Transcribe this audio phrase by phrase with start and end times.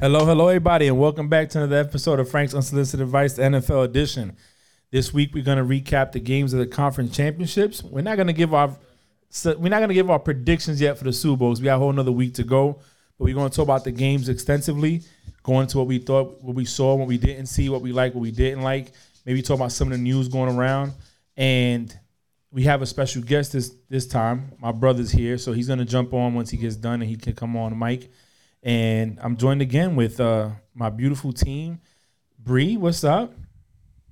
[0.00, 3.84] Hello, hello, everybody, and welcome back to another episode of Frank's Unsolicited Advice, the NFL
[3.84, 4.34] edition.
[4.90, 7.82] This week, we're going to recap the games of the conference championships.
[7.82, 8.78] We're not going to give our
[9.44, 11.60] we're not going to give our predictions yet for the Super Bowls.
[11.60, 12.80] We got a whole another week to go,
[13.18, 15.02] but we're going to talk about the games extensively,
[15.42, 18.14] going to what we thought, what we saw, what we didn't see, what we liked,
[18.14, 18.92] what we didn't like.
[19.26, 20.94] Maybe talk about some of the news going around,
[21.36, 21.94] and
[22.50, 24.52] we have a special guest this this time.
[24.60, 27.16] My brother's here, so he's going to jump on once he gets done, and he
[27.16, 28.10] can come on mic
[28.62, 31.80] and I'm joined again with uh, my beautiful team.
[32.38, 33.32] Bree, what's up?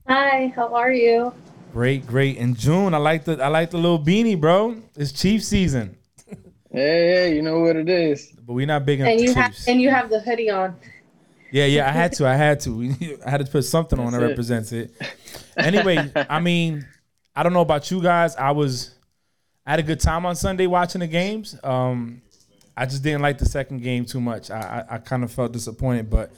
[0.07, 1.33] Hi, how are you?
[1.73, 2.37] Great, great.
[2.39, 4.77] In June, I like the I like the little beanie, bro.
[4.97, 5.97] It's Chief season.
[6.71, 8.33] Hey, hey, you know what it is.
[8.47, 9.69] But we're not big And you have Chiefs.
[9.69, 10.77] and you have the hoodie on.
[11.51, 12.27] Yeah, yeah, I had to.
[12.27, 13.19] I had to.
[13.27, 14.29] I had to put something on that That's it.
[14.29, 14.95] represents it.
[15.57, 16.87] Anyway, I mean,
[17.35, 18.37] I don't know about you guys.
[18.37, 18.95] I was
[19.67, 21.59] I had a good time on Sunday watching the games.
[21.63, 22.23] Um,
[22.81, 24.51] I just didn't like the second game too much.
[24.51, 26.33] I I, I kind of felt disappointed, but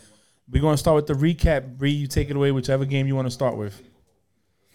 [0.51, 1.77] we're gonna start with the recap.
[1.77, 3.81] Bree, you take it away, whichever game you want to start with.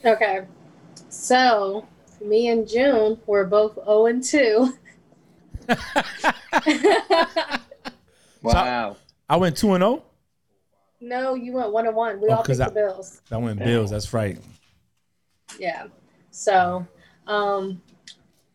[0.03, 0.45] Okay.
[1.09, 1.87] So
[2.21, 4.73] me and June were both 0 and 2.
[8.41, 8.97] Wow.
[9.27, 9.87] I went two and oh?
[9.89, 10.03] zero.
[11.01, 12.21] no, you went 1 and 1.
[12.21, 13.21] We Oh, all 'cause picked I- the Bills.
[13.31, 13.89] I went Bills.
[13.89, 14.37] That's right.
[15.59, 15.87] Yeah.
[16.29, 16.85] So,
[17.25, 17.81] um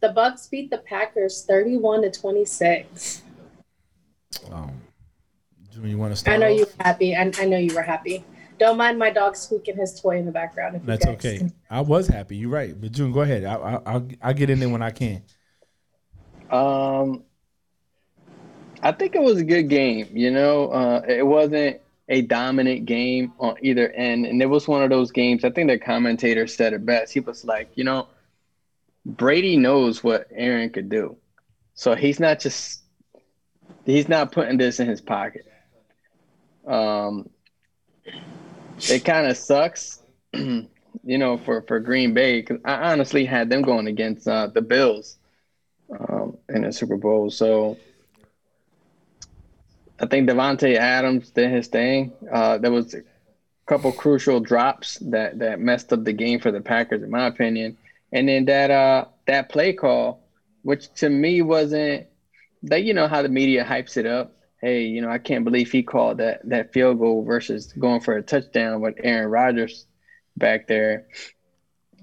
[0.01, 3.23] the Bucks beat the Packers 31 to 26.
[4.51, 4.73] Um,
[5.71, 6.37] June, you want to start?
[6.37, 6.59] I know off?
[6.59, 7.17] you were happy.
[7.17, 8.25] I, I know you were happy.
[8.59, 10.77] Don't mind my dog squeaking his toy in the background.
[10.77, 11.39] If That's okay.
[11.39, 12.37] can- I was happy.
[12.37, 12.79] You're right.
[12.79, 13.45] But June, go ahead.
[13.45, 15.23] I, I, I'll I'll get in there when I can.
[16.51, 17.23] Um,
[18.83, 20.09] I think it was a good game.
[20.13, 24.83] You know, uh, it wasn't a dominant game on either end, and it was one
[24.83, 25.45] of those games.
[25.45, 27.13] I think the commentator said it best.
[27.15, 28.09] He was like, you know,
[29.05, 31.17] Brady knows what Aaron could do,
[31.75, 32.83] so he's not just
[33.85, 35.47] he's not putting this in his pocket.
[36.67, 37.31] Um,
[38.89, 40.69] it kind of sucks, you
[41.05, 45.19] know, for for Green Bay because I honestly had them going against uh, the Bills
[45.99, 47.31] um, in the Super Bowl.
[47.31, 47.79] So
[49.99, 52.13] I think Davante Adams did his thing.
[52.31, 53.03] Uh, there was a
[53.67, 57.77] couple crucial drops that that messed up the game for the Packers, in my opinion.
[58.13, 60.23] And then that uh that play call,
[60.63, 62.07] which to me wasn't
[62.65, 64.37] that you know how the media hypes it up.
[64.61, 68.17] Hey, you know I can't believe he called that that field goal versus going for
[68.17, 69.87] a touchdown with Aaron Rodgers
[70.37, 71.07] back there.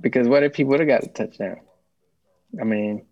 [0.02, 1.58] Because what if he would have got a touchdown?
[2.60, 3.06] I mean,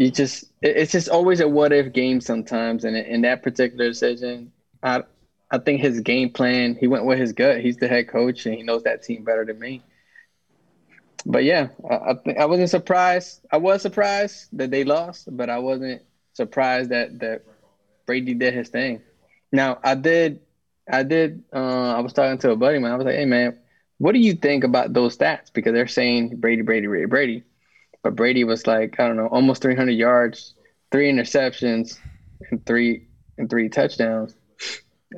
[0.00, 4.50] you just it's just always a what if game sometimes and in that particular decision
[4.82, 5.02] i
[5.50, 8.54] i think his game plan he went with his gut he's the head coach and
[8.54, 9.82] he knows that team better than me
[11.26, 15.58] but yeah i i, I wasn't surprised i was surprised that they lost but i
[15.58, 16.02] wasn't
[16.34, 17.42] surprised that that
[18.06, 19.00] brady did his thing
[19.52, 20.40] now i did
[20.90, 22.92] i did uh i was talking to a buddy man.
[22.92, 23.54] i was like hey man
[23.98, 27.44] what do you think about those stats because they're saying brady brady brady brady
[28.02, 30.54] but Brady was like, I don't know, almost 300 yards,
[30.90, 31.98] three interceptions,
[32.50, 34.34] and three and three touchdowns.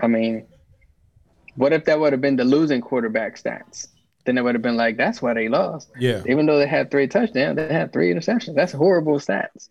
[0.02, 0.46] I mean,
[1.56, 3.88] what if that would have been the losing quarterback stats?
[4.25, 5.91] Then it would have been like, that's why they lost.
[5.99, 6.22] Yeah.
[6.28, 8.55] Even though they had three touchdowns, they had three interceptions.
[8.55, 9.69] That's horrible stats.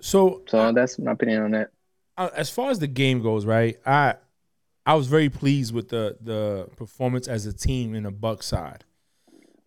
[0.00, 1.70] So So that's my opinion on that.
[2.16, 3.76] uh, as far as the game goes, right?
[3.86, 4.14] I
[4.84, 8.84] I was very pleased with the the performance as a team in the Buck side.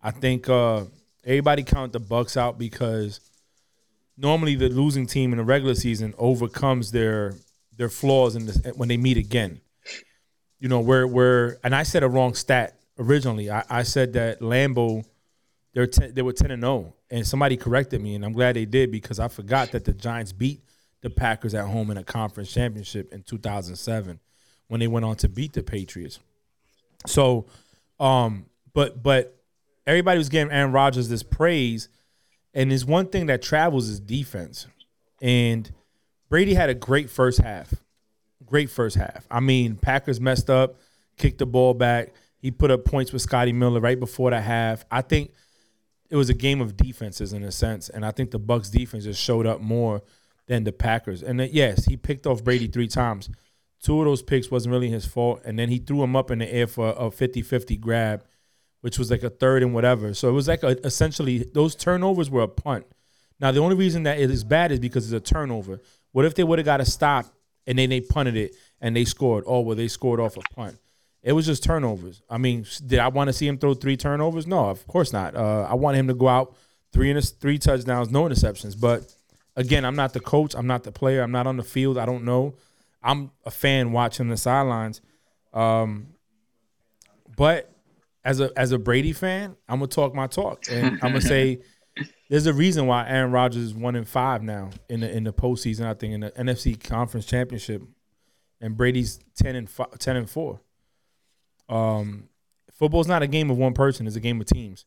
[0.04, 0.86] I think uh,
[1.24, 3.20] everybody count the Bucks out because
[4.18, 7.36] normally the losing team in the regular season overcomes their
[7.78, 9.62] their flaws in the, when they meet again.
[10.60, 13.50] You know where where and I said a wrong stat originally.
[13.52, 15.06] I, I said that Lambeau,
[15.74, 18.66] they're ten, they were ten and zero, and somebody corrected me, and I'm glad they
[18.66, 20.62] did because I forgot that the Giants beat
[21.02, 24.20] the Packers at home in a conference championship in 2007
[24.68, 26.20] when they went on to beat the Patriots.
[27.06, 27.46] So,
[28.00, 29.38] um, but but
[29.86, 31.90] everybody was giving Aaron Rodgers this praise,
[32.54, 34.68] and there's one thing that travels is defense,
[35.22, 35.72] and
[36.30, 37.74] Brady had a great first half,
[38.46, 39.26] great first half.
[39.30, 40.78] I mean, Packers messed up,
[41.18, 42.14] kicked the ball back.
[42.46, 44.86] He put up points with Scotty Miller right before the half.
[44.92, 45.32] I think
[46.12, 49.06] it was a game of defenses in a sense, and I think the Bucks defense
[49.06, 50.04] just showed up more
[50.46, 51.24] than the Packers.
[51.24, 53.32] And then, yes, he picked off Brady three times.
[53.82, 56.38] Two of those picks wasn't really his fault, and then he threw him up in
[56.38, 58.24] the air for a 50-50 grab,
[58.82, 60.14] which was like a third and whatever.
[60.14, 62.86] So it was like a, essentially those turnovers were a punt.
[63.40, 65.82] Now the only reason that it is bad is because it's a turnover.
[66.12, 67.26] What if they would have got a stop
[67.66, 69.46] and then they punted it and they scored?
[69.48, 70.78] Oh, well, they scored off a punt.
[71.26, 72.22] It was just turnovers.
[72.30, 74.46] I mean, did I want to see him throw three turnovers?
[74.46, 75.36] No, of course not.
[75.36, 76.56] Uh, I want him to go out
[76.94, 78.80] three inter- three touchdowns, no interceptions.
[78.80, 79.12] But
[79.56, 80.54] again, I'm not the coach.
[80.56, 81.24] I'm not the player.
[81.24, 81.98] I'm not on the field.
[81.98, 82.54] I don't know.
[83.02, 85.02] I'm a fan watching the sidelines.
[85.52, 86.10] Um,
[87.36, 87.72] but
[88.24, 91.60] as a as a Brady fan, I'm gonna talk my talk, and I'm gonna say
[92.30, 95.34] there's a reason why Aaron Rodgers is one in five now in the in the
[95.34, 95.88] postseason.
[95.88, 97.82] I think in the NFC Conference Championship,
[98.62, 100.62] and Brady's ten and five, 10 and four.
[101.70, 102.30] Um,
[102.72, 104.86] football's not a game of one person; it's a game of teams,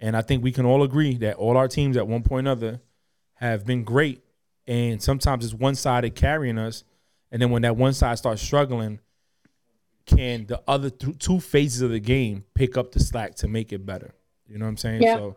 [0.00, 2.52] and I think we can all agree that all our teams at one point or
[2.52, 2.80] other
[3.34, 4.22] have been great,
[4.66, 6.84] and sometimes it's one sided carrying us,
[7.30, 9.00] and then when that one side starts struggling
[10.06, 13.72] can the other th- two phases of the game pick up the slack to make
[13.72, 14.14] it better?
[14.46, 15.02] You know what I'm saying?
[15.02, 15.16] Yeah.
[15.16, 15.36] So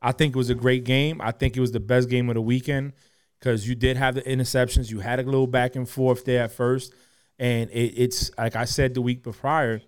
[0.00, 1.20] I think it was a great game.
[1.20, 2.92] I think it was the best game of the weekend
[3.38, 4.90] because you did have the interceptions.
[4.90, 6.94] You had a little back and forth there at first.
[7.38, 9.82] And it, it's like I said the week prior,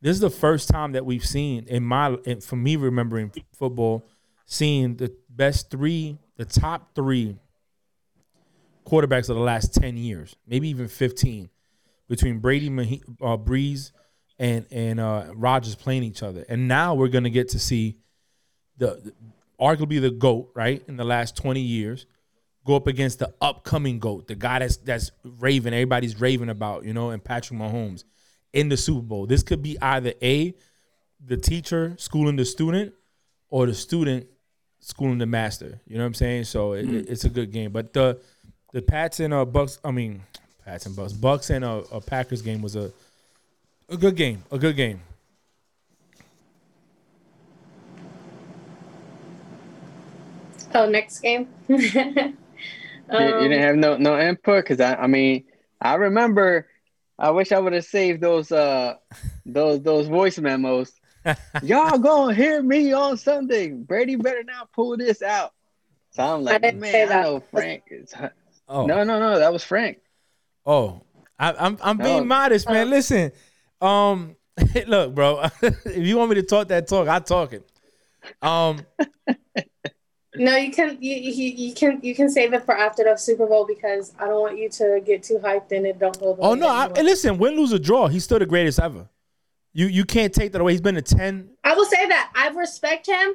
[0.00, 4.06] this is the first time that we've seen in my for me remembering football,
[4.46, 7.36] seeing the best three, the top three
[8.86, 11.50] quarterbacks of the last 10 years, maybe even 15
[12.08, 13.92] between Brady, Mahi- uh, Brees,
[14.38, 16.44] and and uh, Rodgers playing each other.
[16.48, 17.98] And now we're gonna get to see
[18.78, 19.12] the, the
[19.60, 22.06] arguably the goat right in the last twenty years
[22.64, 26.92] go up against the upcoming goat, the guy that's that's raving, everybody's raving about, you
[26.92, 28.04] know, and Patrick Mahomes
[28.52, 29.26] in the Super Bowl.
[29.26, 30.54] This could be either a
[31.24, 32.94] the teacher schooling the student
[33.48, 34.26] or the student
[34.80, 35.80] schooling the master.
[35.86, 36.44] You know what I'm saying?
[36.44, 37.70] So it, it- it's a good game.
[37.72, 38.20] But the
[38.72, 40.22] the Pats and uh, Bucks, I mean
[40.64, 42.90] Pats and Bucks, Bucks and uh, a Packers game was a
[43.88, 45.00] a good game, a good game.
[50.74, 51.48] Oh, next game.
[53.12, 55.42] You, you didn't have no no input because I I mean
[55.80, 56.68] I remember
[57.20, 58.94] I wish I would have saved those uh
[59.44, 60.92] those those voice memos.
[61.62, 63.68] Y'all gonna hear me on Sunday.
[63.70, 65.52] Brady better not pull this out.
[66.12, 67.22] So I'm like, didn't say man, I that.
[67.22, 68.12] know Frank is.
[68.66, 69.98] Oh, No, no, no, that was Frank.
[70.64, 71.02] oh,
[71.38, 72.24] I, I'm I'm being No.
[72.24, 72.86] modest, man.
[72.86, 73.32] Uh, Listen,
[73.80, 74.36] um,
[74.86, 75.42] look, bro.
[75.62, 77.70] if you want me to talk that talk, I talk it.
[78.42, 78.86] Um,
[80.40, 83.46] no, you can you, you you can you can save it for after the Super
[83.46, 86.34] Bowl because I don't want you to get too hyped and it don't go.
[86.40, 89.06] oh no, I, and listen, win, lose, or draw, he's still the greatest ever.
[89.74, 90.72] You you can't take that away.
[90.72, 93.34] He's been to ten I will say that I respect him.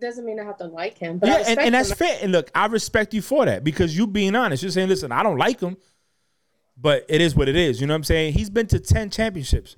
[0.00, 1.96] Doesn't mean I have to like him, but I yeah, and, and that's him.
[1.98, 2.18] fair.
[2.20, 4.64] And look, I respect you for that because you being honest.
[4.64, 5.76] You're saying, listen, I don't like him,
[6.76, 7.80] but it is what it is.
[7.80, 8.32] You know what I'm saying?
[8.32, 9.76] He's been to 10 championships.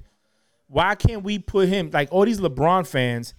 [0.68, 3.34] Why can't we put him like all these LeBron fans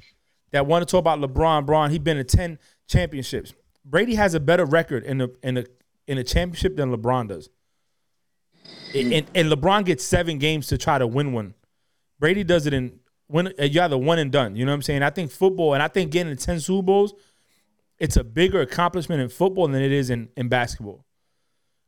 [0.51, 3.53] that want to talk about LeBron, Braun, he's been to 10 championships.
[3.85, 5.67] Brady has a better record in the in the
[6.07, 7.49] in a championship than LeBron does.
[8.95, 11.53] And, and LeBron gets seven games to try to win one.
[12.19, 14.55] Brady does it in when uh, you either one and done.
[14.55, 15.03] You know what I'm saying?
[15.03, 17.13] I think football and I think getting to 10 Super Bowls,
[17.97, 21.05] it's a bigger accomplishment in football than it is in, in basketball.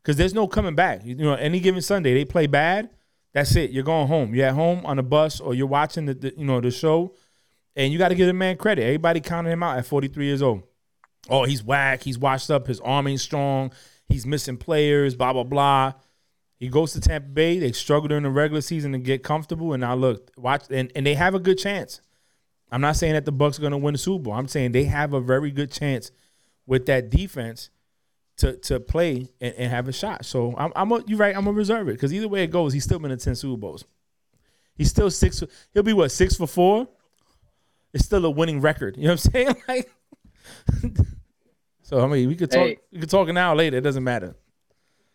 [0.01, 1.01] Because there's no coming back.
[1.03, 2.89] You know, any given Sunday, they play bad.
[3.33, 3.71] That's it.
[3.71, 4.33] You're going home.
[4.33, 7.13] You're at home on the bus or you're watching the, the you know the show,
[7.75, 8.83] and you got to give the man credit.
[8.83, 10.63] Everybody counted him out at 43 years old.
[11.29, 12.03] Oh, he's whack.
[12.03, 12.67] He's washed up.
[12.67, 13.71] His arm ain't strong.
[14.07, 15.15] He's missing players.
[15.15, 15.93] Blah blah blah.
[16.57, 17.59] He goes to Tampa Bay.
[17.59, 21.05] They struggle during the regular season to get comfortable, and now look, watch, and, and
[21.05, 21.99] they have a good chance.
[22.71, 24.33] I'm not saying that the Bucks are going to win the Super Bowl.
[24.33, 26.11] I'm saying they have a very good chance
[26.65, 27.69] with that defense
[28.37, 30.25] to to play and, and have a shot.
[30.25, 31.35] So I'm, I'm a, you're right.
[31.35, 33.57] I'm gonna reserve it because either way it goes, he's still been in ten Super
[33.57, 33.85] Bowls.
[34.75, 35.43] He's still six.
[35.73, 36.87] He'll be what six for four.
[37.93, 38.97] It's still a winning record.
[38.97, 39.55] You know what I'm saying?
[39.67, 39.89] Like,
[41.85, 42.67] so I mean, we could talk.
[42.67, 42.77] Hey.
[42.91, 43.77] We could talk an hour later.
[43.77, 44.35] It doesn't matter.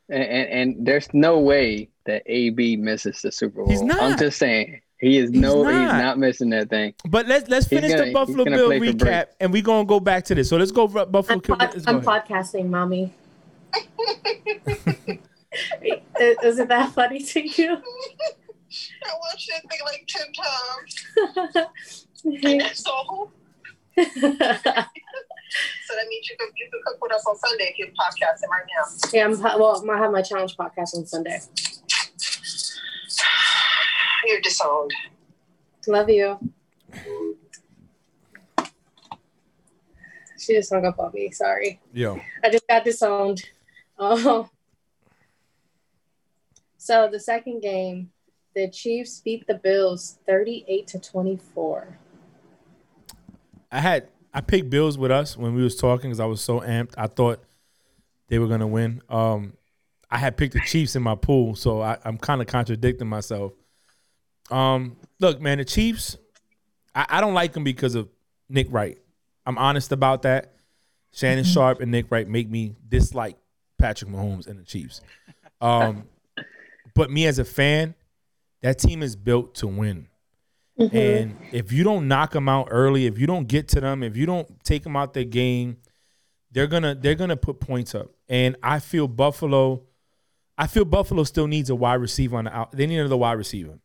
[0.09, 3.71] And, and, and there's no way that AB misses the Super Bowl.
[3.71, 4.01] He's not.
[4.01, 4.81] I'm just saying.
[5.01, 5.73] He is He's no, not.
[5.73, 6.95] he's not missing that thing.
[7.09, 10.25] But let's let's He's finish gonna- the Buffalo Bill recap, and we're gonna go back
[10.27, 10.49] to this.
[10.49, 11.35] So let's go Ru- Buffalo.
[11.37, 13.13] I'm, pod- I'm podcasting, mommy.
[16.21, 17.77] Is- Isn't that funny to you?
[19.05, 20.33] I watched that thing like 10
[21.45, 22.07] times.
[22.45, 23.33] And that's all.
[25.87, 28.49] So that means you could, you could cook with us on Sunday if you're podcasting
[28.51, 28.85] right now.
[29.13, 29.91] yeah, I'm po- well.
[29.91, 31.41] I have my challenge podcast on Sunday.
[34.27, 34.93] You're disowned.
[35.87, 36.39] Love you.
[40.39, 41.31] She just hung up on me.
[41.31, 41.81] Sorry.
[41.93, 42.17] Yeah.
[42.45, 43.45] I just got disowned.
[43.99, 44.49] Oh.
[46.83, 48.11] So the second game,
[48.55, 51.99] the Chiefs beat the Bills 38 to 24.
[53.71, 56.61] I had I picked Bills with us when we was talking because I was so
[56.61, 56.95] amped.
[56.97, 57.43] I thought
[58.29, 59.03] they were gonna win.
[59.09, 59.55] Um,
[60.11, 63.53] I had picked the Chiefs in my pool, so I, I'm kind of contradicting myself.
[64.51, 66.17] Um, look, man, the Chiefs.
[66.95, 68.09] I, I don't like them because of
[68.49, 68.99] Nick Wright.
[69.47, 70.55] I'm honest about that.
[71.13, 73.37] Shannon Sharpe and Nick Wright make me dislike
[73.79, 75.01] Patrick Mahomes and the Chiefs.
[75.61, 76.05] Um,
[76.95, 77.95] but me as a fan,
[78.63, 80.09] that team is built to win.
[80.81, 80.97] Mm-hmm.
[80.97, 84.17] And if you don't knock them out early, if you don't get to them, if
[84.17, 85.77] you don't take them out their game,
[86.53, 88.11] they're gonna they're gonna put points up.
[88.29, 89.83] And I feel Buffalo,
[90.57, 92.73] I feel Buffalo still needs a wide receiver on the out.
[92.73, 93.79] They need another wide receiver,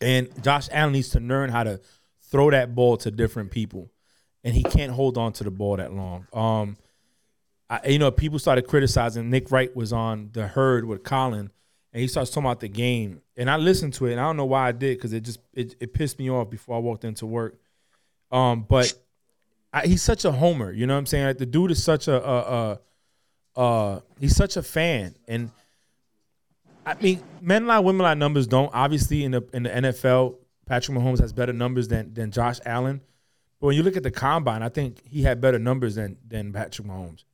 [0.00, 1.80] and Josh Allen needs to learn how to
[2.30, 3.90] throw that ball to different people,
[4.42, 6.26] and he can't hold on to the ball that long.
[6.32, 6.76] Um,
[7.68, 9.28] I, you know, people started criticizing.
[9.28, 11.50] Nick Wright was on the herd with Colin,
[11.96, 14.36] and he starts talking about the game, and I listened to it, and I don't
[14.36, 17.06] know why I did because it just it, it pissed me off before I walked
[17.06, 17.58] into work.
[18.30, 18.92] Um, but
[19.72, 21.24] I, he's such a homer, you know what I'm saying?
[21.24, 22.78] Like the dude is such a,
[24.20, 25.50] he's such a fan, and
[26.84, 28.70] I mean, men lie, women lie numbers don't.
[28.74, 30.36] Obviously, in the in the NFL,
[30.66, 33.00] Patrick Mahomes has better numbers than than Josh Allen.
[33.58, 36.52] But when you look at the combine, I think he had better numbers than than
[36.52, 37.24] Patrick Mahomes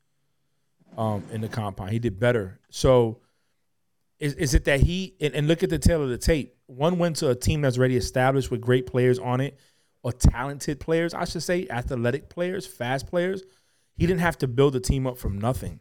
[0.96, 1.90] um, in the combine.
[1.90, 2.60] He did better.
[2.70, 3.21] So
[4.22, 6.54] is, is it that he and, and, look at the tale of the tape?
[6.66, 9.58] One went to a team that's already established with great players on it,
[10.04, 13.42] or talented players, I should say, athletic players, fast players.
[13.96, 15.80] He didn't have to build a team up from nothing.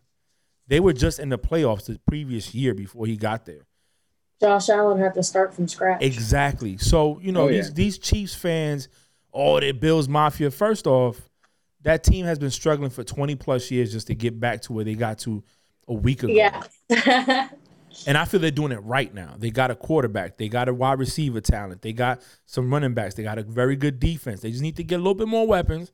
[0.68, 3.68] They were just in the playoffs the previous year before he got there.
[4.42, 6.02] Josh Allen had to start from scratch.
[6.02, 6.78] Exactly.
[6.78, 7.74] So, you know, oh, these yeah.
[7.76, 8.90] these Chiefs fans,
[9.32, 10.50] oh, they Bills Mafia.
[10.50, 11.22] First off,
[11.84, 14.84] that team has been struggling for 20 plus years just to get back to where
[14.84, 15.44] they got to
[15.88, 16.34] a week ago.
[16.34, 17.50] Yeah.
[18.08, 19.36] and I feel they're doing it right now.
[19.38, 23.16] They got a quarterback, they got a wide receiver talent, they got some running backs,
[23.16, 24.42] they got a very good defense.
[24.42, 25.92] They just need to get a little bit more weapons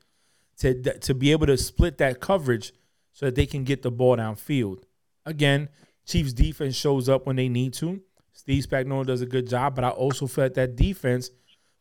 [0.60, 2.74] to to be able to split that coverage
[3.14, 4.84] so that they can get the ball downfield.
[5.26, 5.70] Again,
[6.06, 8.02] Chiefs defense shows up when they need to.
[8.32, 11.32] Steve Spagnuolo does a good job, but I also feel that that defense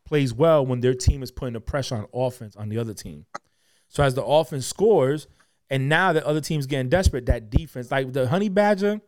[0.07, 3.27] plays well when their team is putting the pressure on offense on the other team.
[3.89, 5.27] So as the offense scores,
[5.69, 9.01] and now that other teams getting desperate, that defense, like the Honey Badger,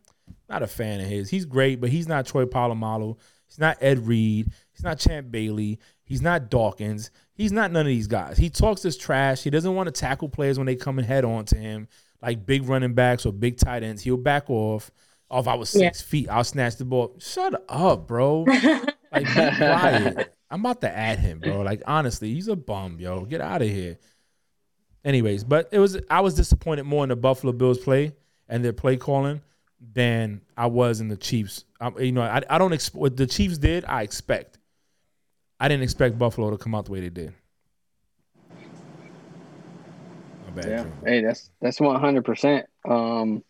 [0.49, 1.29] not a fan of his.
[1.29, 3.17] He's great, but he's not Troy Polamalu.
[3.47, 4.51] He's not Ed Reed.
[4.71, 5.79] He's not Champ Bailey.
[6.03, 7.11] He's not Dawkins.
[7.33, 8.37] He's not none of these guys.
[8.37, 9.43] He talks this trash.
[9.43, 11.87] He doesn't want to tackle players when they come and head on to him,
[12.21, 14.01] like big running backs or big tight ends.
[14.01, 14.91] He'll back off.
[15.31, 16.09] Oh, if I was six yeah.
[16.09, 17.15] feet, I'll snatch the ball.
[17.19, 18.41] Shut up, bro.
[19.11, 20.35] like, be quiet.
[20.49, 21.61] I'm about to add him, bro.
[21.61, 23.25] Like, honestly, he's a bum, yo.
[23.25, 23.99] Get out of here.
[25.05, 28.13] Anyways, but it was I was disappointed more in the Buffalo Bills play
[28.49, 29.41] and their play calling
[29.81, 31.65] than I was in the Chiefs.
[31.79, 33.85] I, you know, I, I don't expect what the Chiefs did.
[33.85, 34.57] I expect.
[35.59, 37.33] I didn't expect Buffalo to come out the way they did.
[40.65, 40.85] yeah.
[41.05, 42.65] Hey, that's that's one hundred percent.
[42.87, 43.43] Um,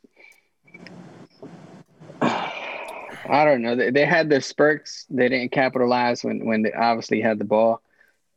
[2.22, 3.76] I don't know.
[3.76, 5.06] They, they had their spurts.
[5.10, 7.82] They didn't capitalize when when they obviously had the ball.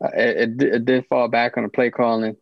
[0.03, 2.37] Uh, it, it, it did fall back on the play calling.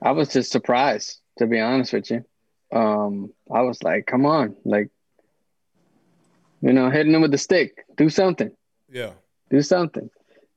[0.00, 2.24] I was just surprised, to be honest with you.
[2.72, 4.88] Um, I was like, come on, like,
[6.60, 8.50] you know, hitting them with the stick, do something.
[8.90, 9.10] Yeah.
[9.50, 10.08] Do something.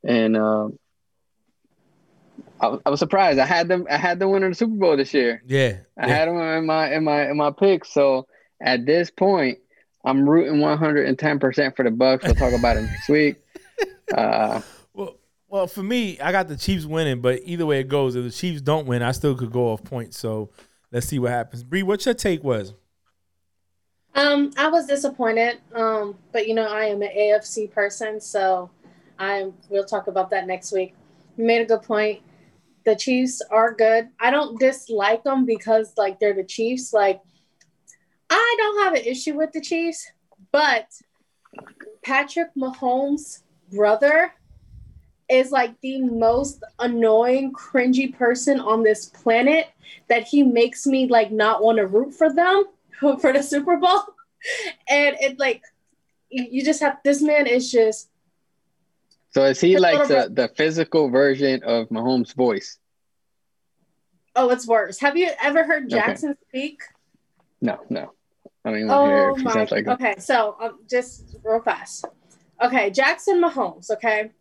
[0.03, 0.79] And um,
[2.61, 3.39] I, I was surprised.
[3.39, 3.87] I had them.
[3.89, 5.41] I had them winning the Super Bowl this year.
[5.45, 7.91] Yeah, I had them in my in my in my picks.
[7.91, 8.27] So
[8.61, 9.57] at this point,
[10.05, 12.23] I'm rooting 110 percent for the Bucks.
[12.23, 13.37] We'll talk about it next week.
[14.15, 14.61] Uh,
[15.55, 18.29] well, for me, I got the Chiefs winning, but either way it goes, if the
[18.29, 20.19] Chiefs don't win, I still could go off points.
[20.19, 20.49] So
[20.91, 21.63] let's see what happens.
[21.63, 22.73] Bree, what your take was?
[24.15, 25.59] Um, I was disappointed.
[25.73, 28.69] Um, but you know, I am an AFC person, so
[29.19, 30.95] I'm we'll talk about that next week.
[31.37, 32.21] You made a good point.
[32.85, 34.09] The Chiefs are good.
[34.19, 36.93] I don't dislike them because like they're the Chiefs.
[36.93, 37.21] Like
[38.29, 40.07] I don't have an issue with the Chiefs,
[40.51, 40.87] but
[42.03, 44.33] Patrick Mahomes' brother
[45.29, 49.67] is like the most annoying, cringy person on this planet
[50.07, 52.65] that he makes me like not want to root for them
[52.99, 54.01] for the Super Bowl.
[54.87, 55.63] And it like
[56.29, 58.09] you just have this man is just
[59.35, 62.77] so is he like the, the physical version of Mahomes' voice?
[64.33, 64.97] Oh, it's worse.
[64.99, 66.39] Have you ever heard Jackson okay.
[66.47, 66.81] speak?
[67.59, 68.13] No, no.
[68.63, 69.67] I mean, oh my.
[69.69, 72.05] Like okay, so um, just real fast.
[72.63, 73.91] Okay, Jackson Mahomes.
[73.91, 74.31] Okay,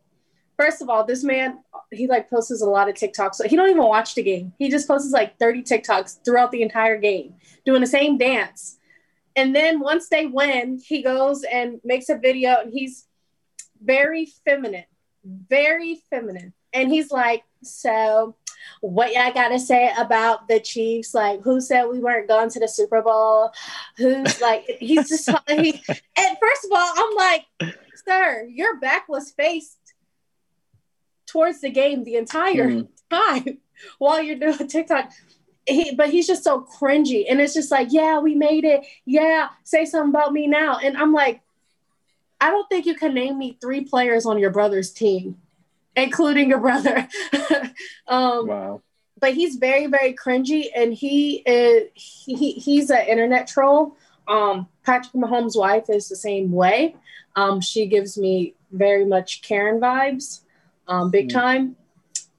[0.57, 1.59] First of all, this man,
[1.91, 3.37] he like posts a lot of TikToks.
[3.37, 4.53] So he don't even watch the game.
[4.59, 7.35] He just posts like 30 TikToks throughout the entire game,
[7.65, 8.79] doing the same dance.
[9.37, 13.07] And then once they win, he goes and makes a video and he's
[13.83, 14.85] very feminine,
[15.25, 16.53] very feminine.
[16.73, 18.37] And he's like, so
[18.81, 21.15] what y'all gotta say about the Chiefs?
[21.15, 23.51] Like, who said we weren't going to the Super Bowl?
[23.97, 25.83] Who's like, he's just, he,
[26.17, 27.75] and first of all, I'm like,
[28.07, 29.79] sir, your back was faced
[31.35, 32.89] towards the game the entire mm.
[33.11, 33.59] time
[33.99, 35.11] while you're doing TikTok.
[35.67, 37.25] He, but he's just so cringy.
[37.29, 38.87] And it's just like, yeah, we made it.
[39.05, 40.79] Yeah, say something about me now.
[40.79, 41.41] And I'm like,
[42.41, 45.39] I don't think you can name me three players on your brother's team,
[45.97, 47.09] including your brother.
[48.07, 48.83] um, Wow.
[49.19, 53.97] but he's very very cringy and he is he, he's an internet troll
[54.29, 56.97] um patrick mahomes wife is the same way
[57.37, 60.44] um she gives me very much karen vibes
[60.89, 61.33] um big Mm.
[61.33, 61.77] time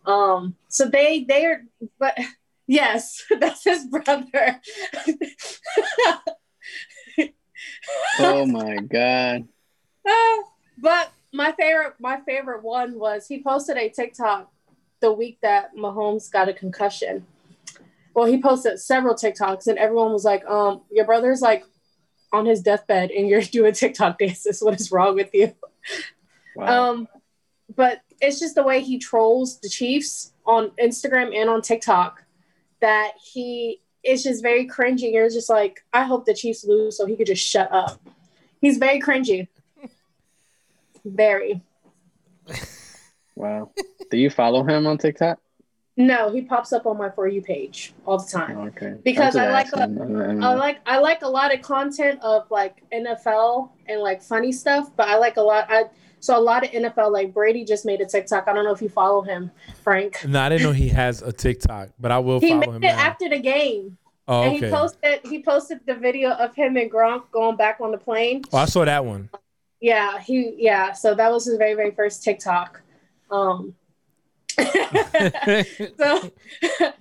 [0.06, 1.66] um so they they're
[2.00, 2.18] but
[2.68, 4.62] yes that's his brother
[8.20, 9.48] Oh my god.
[10.08, 10.38] Ah,
[10.78, 14.52] but my favorite my favorite one was he posted a TikTok
[15.02, 17.25] the week that Mahomes got a concussion.
[18.14, 21.66] Well, he posted several TikToks and everyone was like, um, your brother's like
[22.32, 24.62] on his deathbed and you're doing TikTok dances.
[24.62, 25.54] What is wrong with you?
[26.56, 26.92] Wow.
[26.92, 27.08] Um,
[27.75, 32.24] but it's just the way he trolls the Chiefs on Instagram and on TikTok
[32.81, 35.12] that he is just very cringy.
[35.13, 38.00] You're just like, I hope the Chiefs lose so he could just shut up.
[38.62, 39.48] He's very cringy.
[41.05, 41.62] Very.
[43.36, 43.69] wow.
[44.10, 45.39] Do you follow him on TikTok?
[45.98, 48.57] No, he pops up on my for you page all the time.
[48.57, 48.95] Oh, okay.
[49.03, 50.22] Because I'm I just like asking.
[50.22, 54.51] I'm- I like I like a lot of content of like NFL and like funny
[54.51, 55.86] stuff, but I like a lot I
[56.25, 58.48] so a lot of NFL like Brady just made a TikTok.
[58.48, 59.51] I don't know if you follow him,
[59.84, 60.25] Frank.
[60.25, 63.00] No, I didn't know he has a TikTok, but I will He follow made him
[63.00, 63.98] after the game.
[64.27, 64.72] oh, And he okay.
[64.72, 68.41] posted he posted the video of him and Gronk going back on the plane.
[68.51, 69.29] oh, I saw that one.
[69.79, 72.82] Yeah, he yeah, so that was his very, very first TikTok.
[73.29, 73.75] Um
[74.58, 74.62] so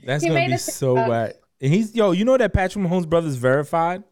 [0.04, 1.37] That's he gonna made be so whack.
[1.62, 4.02] And he's yo, you know that Patrick Mahomes' brother's verified.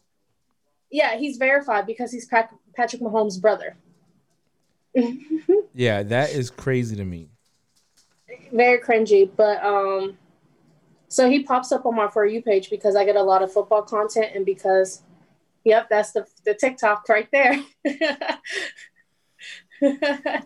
[0.90, 3.76] Yeah, he's verified because he's Patrick Mahomes' brother.
[5.75, 7.29] Yeah, that is crazy to me.
[8.53, 10.19] Very cringy, but um,
[11.09, 13.53] so he pops up on my for you page because I get a lot of
[13.53, 15.03] football content and because,
[15.65, 17.59] yep, that's the the TikTok right there.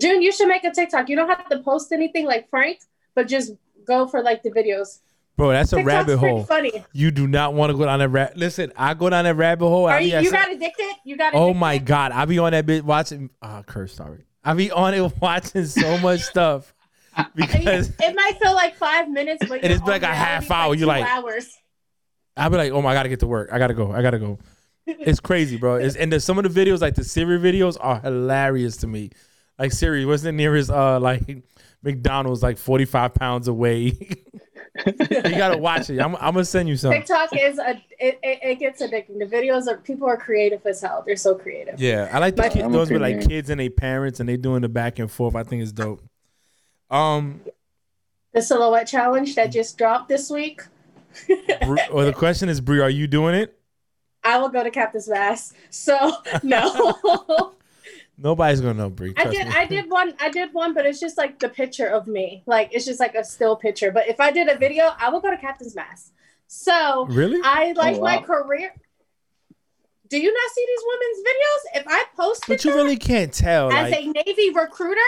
[0.00, 1.08] June, you should make a TikTok.
[1.08, 2.80] You don't have to post anything like Frank,
[3.14, 3.52] but just
[3.86, 5.00] go for like the videos.
[5.36, 6.44] Bro, that's a TikTok's rabbit hole.
[6.44, 6.84] funny.
[6.92, 8.36] You do not want to go down that rabbit.
[8.36, 9.86] Listen, I go down that rabbit hole.
[9.86, 10.92] Are you, you got addicted?
[11.04, 13.30] You got Oh my god, I be on that bit watching.
[13.42, 13.94] Ah, curse.
[13.94, 16.72] Sorry, I be on it watching so much stuff
[17.18, 20.74] you- because it might feel like five minutes, but it's like a half hour.
[20.74, 21.48] two You like- hours.
[22.36, 23.50] I be like, oh my, God, I gotta get to work.
[23.52, 23.92] I gotta go.
[23.92, 24.38] I gotta go.
[24.86, 25.76] It's crazy, bro.
[25.76, 29.10] It's, and some of the videos, like the Siri videos, are hilarious to me.
[29.58, 31.42] Like Siri, what's the nearest uh like
[31.82, 33.98] McDonald's like forty five pounds away?
[34.86, 36.00] you gotta watch it.
[36.00, 36.92] I'm, I'm gonna send you some.
[36.92, 39.18] TikTok is a it, it, it gets addicting.
[39.20, 41.02] The videos are people are creative as hell.
[41.06, 41.80] They're so creative.
[41.80, 44.36] Yeah, I like the My- kid, those with like kids and their parents, and they
[44.36, 45.36] doing the back and forth.
[45.36, 46.02] I think it's dope.
[46.90, 47.40] Um,
[48.32, 50.62] The silhouette challenge that just dropped this week.
[51.62, 53.56] Bru- or the question is, Brie, are you doing it?
[54.24, 55.54] I will go to Captain's Mast.
[55.70, 55.96] So
[56.42, 57.54] no.
[58.16, 59.12] Nobody's gonna know, Brie.
[59.16, 59.54] I did me.
[59.54, 62.42] I did one I did one, but it's just like the picture of me.
[62.46, 63.90] Like it's just like a still picture.
[63.90, 66.12] But if I did a video, I will go to Captain's Mast.
[66.46, 67.40] So Really?
[67.42, 68.22] I oh, like my wow.
[68.22, 68.72] career.
[70.08, 71.80] Do you not see these women's videos?
[71.80, 73.72] If I post, But you them really can't tell.
[73.72, 75.00] as Like, a Navy recruiter,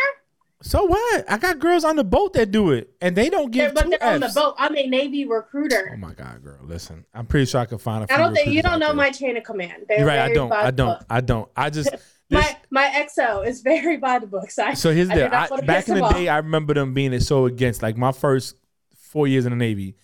[0.62, 1.30] so what?
[1.30, 3.90] I got girls on the boat that do it, and they don't they're, but two
[3.90, 4.54] they're on the boat.
[4.58, 5.90] I'm a Navy recruiter.
[5.92, 6.58] Oh my god, girl!
[6.62, 8.12] Listen, I'm pretty sure I can find a.
[8.12, 8.94] I few don't think you don't know there.
[8.96, 9.84] my chain of command.
[9.86, 10.18] They're You're right.
[10.18, 10.52] I don't.
[10.52, 10.98] I don't.
[10.98, 11.06] book.
[11.10, 11.48] I don't.
[11.56, 11.90] I just.
[12.30, 14.58] My my XO is very by the books.
[14.58, 16.28] I, so here's the I, back in the day.
[16.28, 17.82] I remember them being so against.
[17.82, 18.56] Like my first
[18.96, 19.96] four years in the Navy,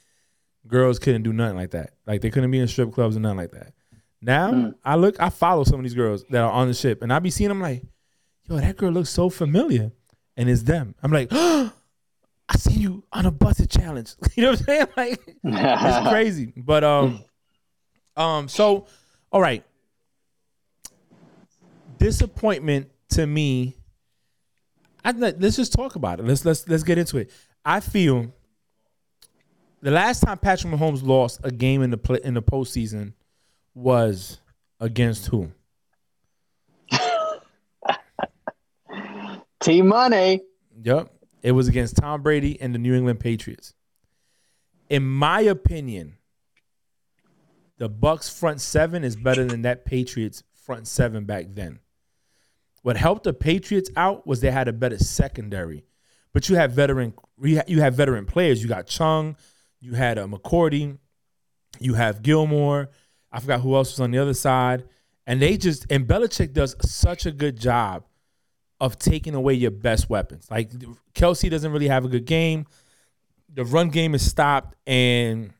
[0.66, 1.94] girls couldn't do nothing like that.
[2.06, 3.72] Like they couldn't be in strip clubs and nothing like that.
[4.20, 4.74] Now Mm.
[4.84, 7.18] I look, I follow some of these girls that are on the ship, and I
[7.18, 7.82] be seeing them like,
[8.48, 9.90] yo, that girl looks so familiar,
[10.36, 10.94] and it's them.
[11.02, 14.14] I'm like, I see you on a busted challenge.
[14.36, 14.86] you know what I'm saying?
[14.96, 16.52] Like it's crazy.
[16.56, 17.24] But um,
[18.16, 18.86] um, so
[19.32, 19.64] all right.
[22.02, 23.76] Disappointment to me.
[25.04, 26.26] I let- let's just talk about it.
[26.26, 27.30] Let's let's let's get into it.
[27.64, 28.34] I feel
[29.82, 33.12] the last time Patrick Mahomes lost a game in the play, in the postseason
[33.74, 34.40] was
[34.80, 35.52] against who?
[39.60, 40.40] T Money.
[40.82, 41.08] Yep.
[41.44, 43.74] It was against Tom Brady and the New England Patriots.
[44.90, 46.16] In my opinion,
[47.78, 51.78] the Bucks front seven is better than that Patriots front seven back then.
[52.82, 55.84] What helped the Patriots out was they had a better secondary.
[56.32, 58.62] But you have veteran you ha- you have veteran players.
[58.62, 59.36] You got Chung,
[59.80, 60.98] you had uh, McCourty,
[61.78, 62.90] you have Gilmore.
[63.30, 64.84] I forgot who else was on the other side.
[65.26, 68.04] And they just and Belichick does such a good job
[68.80, 70.50] of taking away your best weapons.
[70.50, 70.70] Like
[71.14, 72.66] Kelce doesn't really have a good game.
[73.54, 75.52] The run game is stopped, and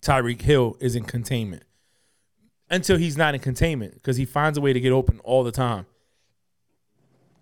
[0.00, 1.62] Tyreek Hill is in containment.
[2.70, 5.52] until he's not in containment because he finds a way to get open all the
[5.52, 5.86] time.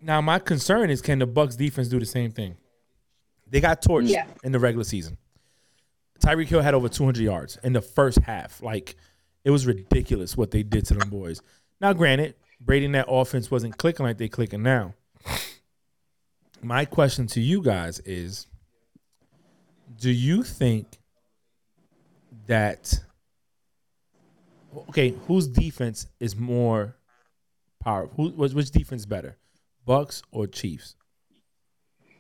[0.05, 2.57] Now, my concern is can the Bucks defense do the same thing?
[3.49, 4.27] They got torched Yeah.
[4.43, 5.17] in the regular season.
[6.21, 8.63] Tyreek Hill had over 200 yards in the first half.
[8.63, 8.97] Like,
[9.45, 11.41] it was ridiculous what they did to them boys.
[11.81, 14.95] Now, granted, Brady and that offense wasn't clicking like they clicking now.
[16.63, 18.47] My question to you guys is
[19.99, 20.99] do you think
[22.47, 23.01] that
[24.89, 26.97] okay, whose defense is more
[27.81, 28.13] powerful?
[28.17, 29.37] Who which which defense better?
[29.85, 30.97] Bucks or Chiefs?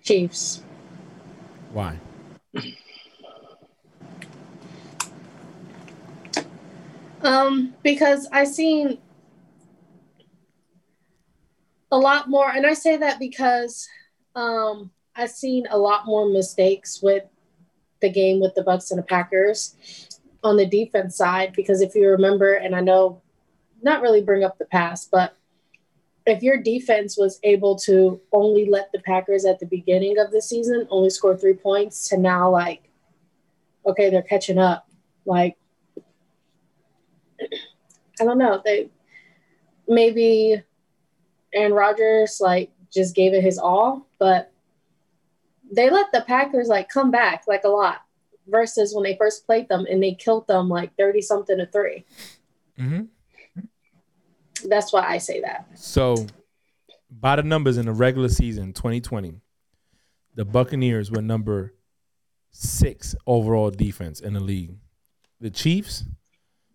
[0.03, 0.63] Chiefs.
[1.73, 1.99] Why?
[7.23, 8.99] Um, because I seen
[11.91, 13.89] a lot more, and I say that because
[14.35, 17.25] um, I've seen a lot more mistakes with
[18.01, 19.75] the game with the Bucks and the Packers
[20.43, 21.55] on the defense side.
[21.57, 23.23] Because if you remember, and I know
[23.83, 25.37] not really bring up the past, but
[26.27, 30.41] if your defense was able to only let the Packers at the beginning of the
[30.41, 32.89] season only score three points to now like,
[33.85, 34.89] okay, they're catching up.
[35.27, 35.57] Like,
[38.21, 38.63] I don't know.
[38.65, 38.89] They
[39.87, 40.63] maybe
[41.53, 44.51] Aaron Rodgers like just gave it his all, but
[45.71, 48.03] they let the Packers like come back like a lot
[48.47, 52.05] versus when they first played them and they killed them like 30 something to 3.
[52.79, 53.03] Mm-hmm.
[54.69, 55.67] That's why I say that.
[55.75, 56.27] So,
[57.11, 59.35] by the numbers in the regular season 2020,
[60.35, 61.75] the Buccaneers were number
[62.51, 64.77] six overall defense in the league.
[65.41, 66.05] The Chiefs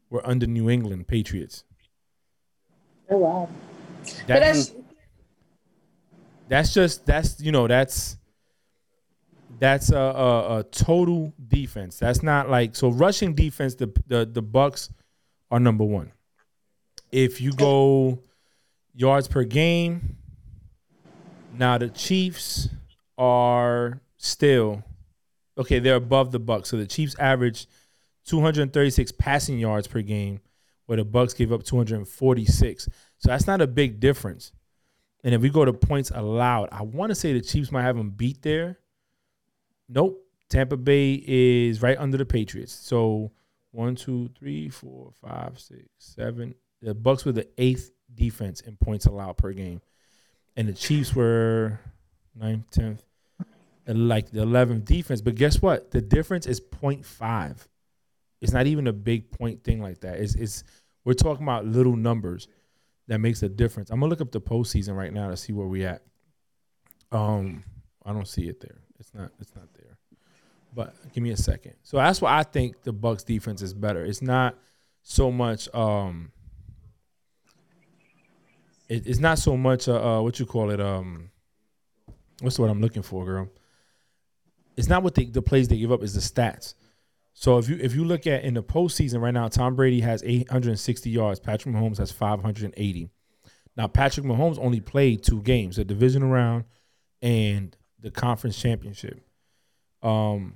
[0.09, 1.63] were under New England Patriots.
[3.09, 3.49] Oh wow.
[4.27, 4.73] That- But that's
[6.47, 8.17] that's just that's you know that's
[9.59, 11.99] that's a, a, a total defense.
[11.99, 13.75] That's not like so rushing defense.
[13.75, 14.89] The the the Bucks
[15.51, 16.11] are number one.
[17.11, 18.19] If you go
[18.93, 20.17] yards per game,
[21.57, 22.69] now the Chiefs
[23.17, 24.83] are still
[25.57, 25.79] okay.
[25.79, 26.69] They're above the Bucks.
[26.69, 27.67] So the Chiefs average
[28.25, 30.41] 236 passing yards per game,
[30.85, 32.89] where the Bucks gave up 246.
[33.17, 34.51] So that's not a big difference.
[35.23, 37.97] And if we go to points allowed, I want to say the Chiefs might have
[37.97, 38.79] them beat there.
[39.87, 40.25] Nope.
[40.49, 42.73] Tampa Bay is right under the Patriots.
[42.73, 43.31] So
[43.71, 46.55] one, two, three, four, five, six, seven.
[46.81, 49.81] The Bucks were the eighth defense in points allowed per game.
[50.55, 51.79] And the Chiefs were
[52.35, 53.03] ninth, tenth,
[53.87, 55.21] like the eleventh defense.
[55.21, 55.91] But guess what?
[55.91, 57.67] The difference is 0.5.
[58.41, 60.19] It's not even a big point thing like that.
[60.19, 60.63] It's, it's
[61.03, 62.47] we're talking about little numbers
[63.07, 63.89] that makes a difference.
[63.89, 66.03] I'm gonna look up the postseason right now to see where we at.
[67.11, 67.63] Um,
[68.05, 68.81] I don't see it there.
[68.99, 69.31] It's not.
[69.39, 69.97] It's not there.
[70.73, 71.73] But give me a second.
[71.83, 74.05] So that's why I think the Bucks defense is better.
[74.05, 74.55] It's not
[75.01, 75.73] so much.
[75.73, 76.31] Um,
[78.89, 79.87] it, it's not so much.
[79.87, 80.81] Uh, what you call it?
[80.81, 81.29] Um,
[82.41, 83.47] what's the word I'm looking for, girl?
[84.75, 86.03] It's not what they, the plays they give up.
[86.03, 86.73] Is the stats.
[87.33, 90.23] So if you if you look at in the postseason right now, Tom Brady has
[90.23, 91.39] 860 yards.
[91.39, 93.09] Patrick Mahomes has 580.
[93.77, 96.65] Now Patrick Mahomes only played two games, the divisional round
[97.21, 99.21] and the conference championship.
[100.01, 100.55] Um,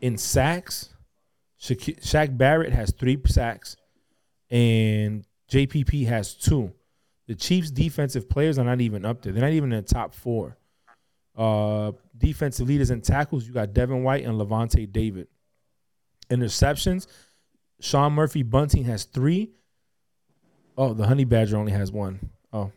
[0.00, 0.90] in sacks,
[1.60, 3.76] Shaq, Shaq Barrett has three sacks,
[4.50, 6.72] and JPP has two.
[7.26, 9.32] The Chiefs' defensive players are not even up there.
[9.32, 10.56] They're not even in the top four.
[11.36, 15.28] Uh, defensive leaders in tackles, you got Devin White and Lavonte David.
[16.28, 17.06] Interceptions,
[17.80, 19.50] Sean Murphy Bunting has three.
[20.76, 22.30] Oh, the Honey Badger only has one.
[22.52, 22.70] Oh,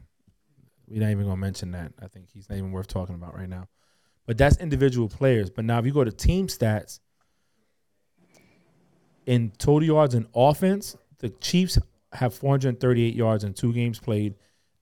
[0.88, 1.92] we're not even gonna mention that.
[2.02, 3.68] I think he's not even worth talking about right now.
[4.26, 5.50] But that's individual players.
[5.50, 7.00] But now if you go to team stats,
[9.26, 11.78] in total yards and offense, the Chiefs
[12.14, 14.36] have 438 yards in two games played,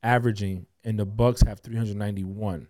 [0.03, 2.69] averaging, and the Bucks have 391.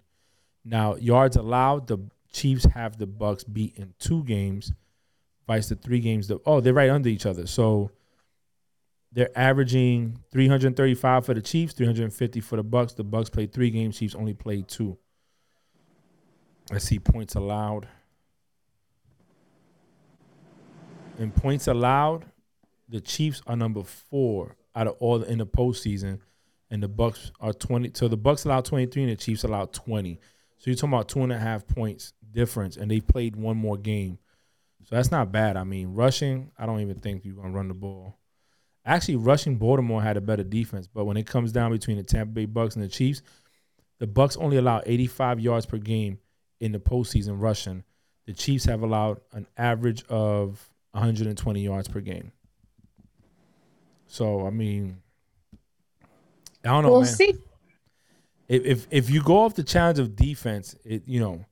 [0.63, 1.97] Now, yards allowed, the
[2.32, 4.71] Chiefs have the Bucks beat in two games,
[5.47, 6.28] vice the three games.
[6.28, 7.45] The, oh, they're right under each other.
[7.47, 7.91] So
[9.12, 12.93] they're averaging 335 for the Chiefs, 350 for the Bucks.
[12.93, 13.97] The Bucks played three games.
[13.97, 14.97] Chiefs only played two.
[16.71, 17.88] Let's see points allowed.
[21.17, 22.26] And points allowed,
[22.92, 26.20] the Chiefs are number four out of all in the postseason,
[26.70, 27.92] and the Bucks are twenty.
[27.94, 30.20] So the Bucks allow twenty three, and the Chiefs allow twenty.
[30.58, 33.78] So you're talking about two and a half points difference, and they played one more
[33.78, 34.20] game.
[34.84, 35.58] So that's not bad.
[35.58, 38.18] I mean, rushing, I don't even think you're gonna run the ball.
[38.86, 42.34] Actually, rushing Baltimore had a better defense, but when it comes down between the Tampa
[42.34, 43.22] Bay Bucks and the Chiefs,
[44.00, 46.18] the Bucks only allow 85 yards per game
[46.60, 47.84] in the postseason rushing.
[48.26, 52.32] The Chiefs have allowed an average of 120 yards per game.
[54.12, 54.97] So I mean,
[56.65, 57.15] I don't know, we'll man.
[57.15, 57.34] see.
[58.50, 61.45] If, if if you go off the challenge of defense, it you know,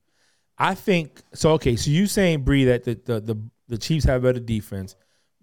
[0.58, 1.52] I think so.
[1.52, 4.94] Okay, so you saying Bree that the the the, the Chiefs have better defense.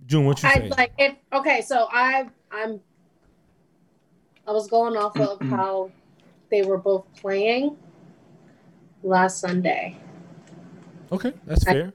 [0.06, 0.73] June, what you I saying?
[0.77, 2.80] like if okay, so I I'm
[4.47, 5.89] I was going off of how
[6.51, 7.77] they were both playing
[9.01, 9.97] last Sunday.
[11.12, 11.93] okay, that's I- fair.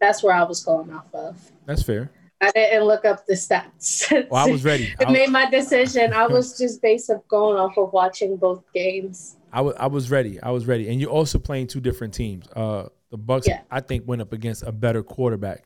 [0.00, 1.38] That's where I was going off of.
[1.66, 2.10] That's fair.
[2.40, 4.10] I didn't look up the stats.
[4.30, 4.94] Well, I was ready.
[5.00, 6.12] I I, made my decision.
[6.12, 9.36] I was just based of going off of watching both games.
[9.52, 10.40] I was I was ready.
[10.42, 10.88] I was ready.
[10.90, 12.46] And you're also playing two different teams.
[12.54, 13.62] Uh, the Bucks, Yeah.
[13.70, 15.64] I think, went up against a better quarterback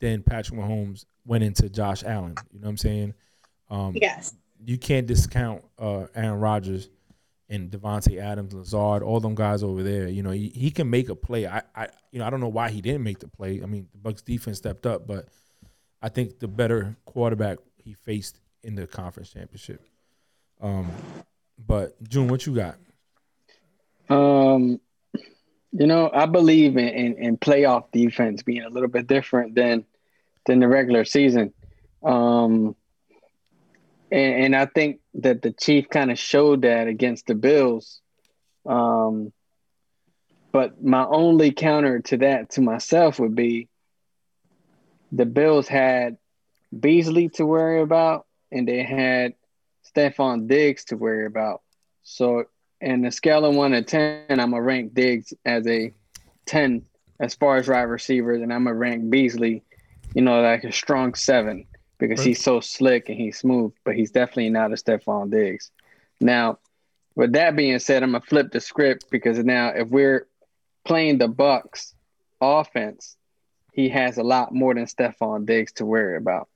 [0.00, 2.34] than Patrick Mahomes went into Josh Allen.
[2.52, 3.14] You know what I'm saying?
[3.70, 4.34] Um, Yes.
[4.64, 6.90] you can't discount uh, Aaron Rodgers
[7.48, 10.08] and Davante Adams, Lazard, all them guys over there.
[10.08, 11.46] You know, he, he can make a play.
[11.46, 13.62] I, I, you know, I don't know why he didn't make the play.
[13.62, 15.28] I mean, the Bucks defense stepped up, but
[16.06, 19.84] I think the better quarterback he faced in the conference championship.
[20.60, 20.88] Um,
[21.58, 22.76] but June, what you got?
[24.08, 24.80] Um,
[25.72, 29.84] you know, I believe in, in, in playoff defense being a little bit different than
[30.46, 31.52] than the regular season.
[32.04, 32.76] Um,
[34.12, 38.00] and, and I think that the Chief kind of showed that against the Bills.
[38.64, 39.32] Um,
[40.52, 43.68] but my only counter to that to myself would be
[45.12, 46.18] the Bills had
[46.78, 49.34] Beasley to worry about, and they had
[49.94, 51.62] Stefon Diggs to worry about.
[52.02, 52.44] So,
[52.80, 55.92] in the scale of one to ten, I'm gonna rank Diggs as a
[56.44, 56.82] ten
[57.18, 59.62] as far as wide receivers, and I'm gonna rank Beasley,
[60.14, 61.66] you know, like a strong seven
[61.98, 65.70] because he's so slick and he's smooth, but he's definitely not a Stefon Diggs.
[66.20, 66.58] Now,
[67.14, 70.26] with that being said, I'm gonna flip the script because now if we're
[70.84, 71.94] playing the Bucks
[72.40, 73.16] offense,
[73.76, 76.48] he has a lot more than Stefon Diggs to worry about.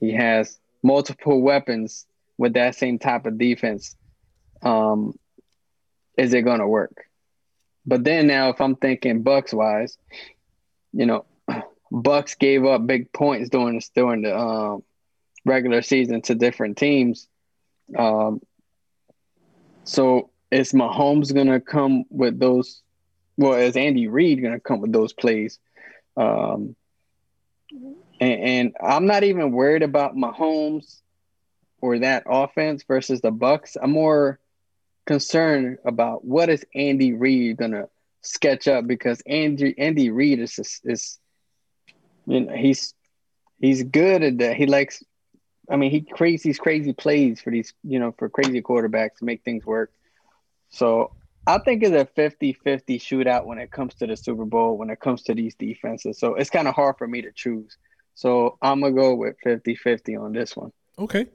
[0.00, 2.06] He has multiple weapons
[2.38, 3.94] with that same type of defense.
[4.62, 5.18] Um,
[6.16, 7.04] is it going to work?
[7.84, 9.98] But then now, if I'm thinking Bucks wise,
[10.94, 11.26] you know,
[11.92, 14.82] Bucks gave up big points during the during the um,
[15.44, 17.28] regular season to different teams.
[17.96, 18.40] Um,
[19.84, 22.82] so is Mahomes going to come with those?
[23.36, 25.58] Well, is Andy Reid going to come with those plays?
[26.16, 26.76] Um,
[28.20, 31.02] and, and I'm not even worried about Mahomes
[31.80, 33.76] or that offense versus the Bucks.
[33.80, 34.38] I'm more
[35.06, 37.88] concerned about what is Andy Reid gonna
[38.22, 41.18] sketch up because Andy Andy Reid is is, is
[42.26, 42.94] you know he's
[43.60, 44.56] he's good at that.
[44.56, 45.02] He likes
[45.70, 49.24] I mean he creates these crazy plays for these you know for crazy quarterbacks to
[49.24, 49.92] make things work.
[50.70, 51.12] So
[51.46, 55.00] I think it's a 50-50 shootout when it comes to the Super Bowl, when it
[55.00, 56.18] comes to these defenses.
[56.18, 57.76] So it's kind of hard for me to choose.
[58.14, 60.72] So I'm gonna go with 50-50 on this one.
[60.98, 61.26] Okay.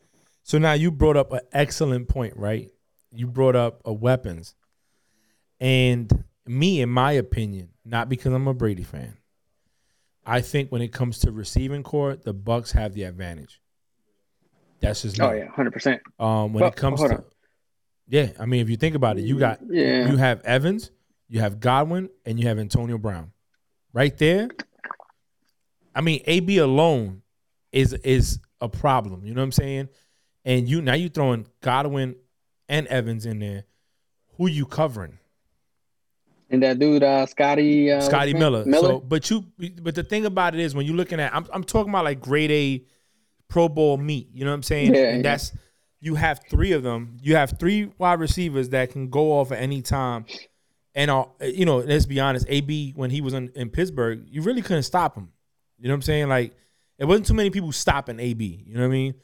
[0.43, 2.69] So now you brought up an excellent point, right?
[3.11, 4.55] You brought up a weapons.
[5.59, 9.17] And me, in my opinion, not because I'm a Brady fan,
[10.25, 13.61] I think when it comes to receiving corps, the Bucks have the advantage.
[14.79, 15.25] That's just me.
[15.25, 16.01] Oh yeah, hundred percent.
[16.19, 17.23] Um, when But- it comes to, on.
[18.11, 20.11] Yeah, I mean, if you think about it, you got Yeah.
[20.11, 20.91] you have Evans,
[21.29, 23.31] you have Godwin, and you have Antonio Brown,
[23.93, 24.49] right there.
[25.95, 27.21] I mean, AB alone
[27.71, 29.25] is is a problem.
[29.25, 29.89] You know what I'm saying?
[30.43, 32.15] And you now you throwing Godwin
[32.67, 33.63] and Evans in there.
[34.37, 35.17] Who you covering?
[36.49, 38.65] And that dude, uh, Scotty, uh, Scotty Miller.
[38.65, 38.87] Miller.
[38.89, 39.45] So, but you,
[39.81, 42.19] but the thing about it is, when you're looking at, I'm, I'm talking about like
[42.19, 42.85] grade A
[43.47, 44.27] Pro Bowl meat.
[44.33, 44.93] You know what I'm saying?
[44.93, 45.31] Yeah, and yeah.
[45.31, 45.53] that's
[46.01, 47.17] you have three of them.
[47.21, 50.25] You have three wide receivers that can go off at any time.
[50.95, 54.41] And uh, you know, let's be honest, AB when he was in, in Pittsburgh, you
[54.41, 55.29] really couldn't stop him.
[55.77, 56.27] You know what I'm saying?
[56.27, 56.53] Like
[56.97, 58.63] it wasn't too many people stopping AB.
[58.67, 59.15] You know what I mean?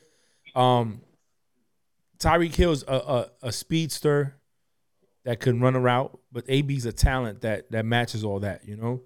[0.56, 1.02] Um,
[2.20, 4.36] Tyreek Hill's a, a, a speedster
[5.26, 8.68] that can run a route, but AB's a talent that that matches all that.
[8.68, 9.02] You know,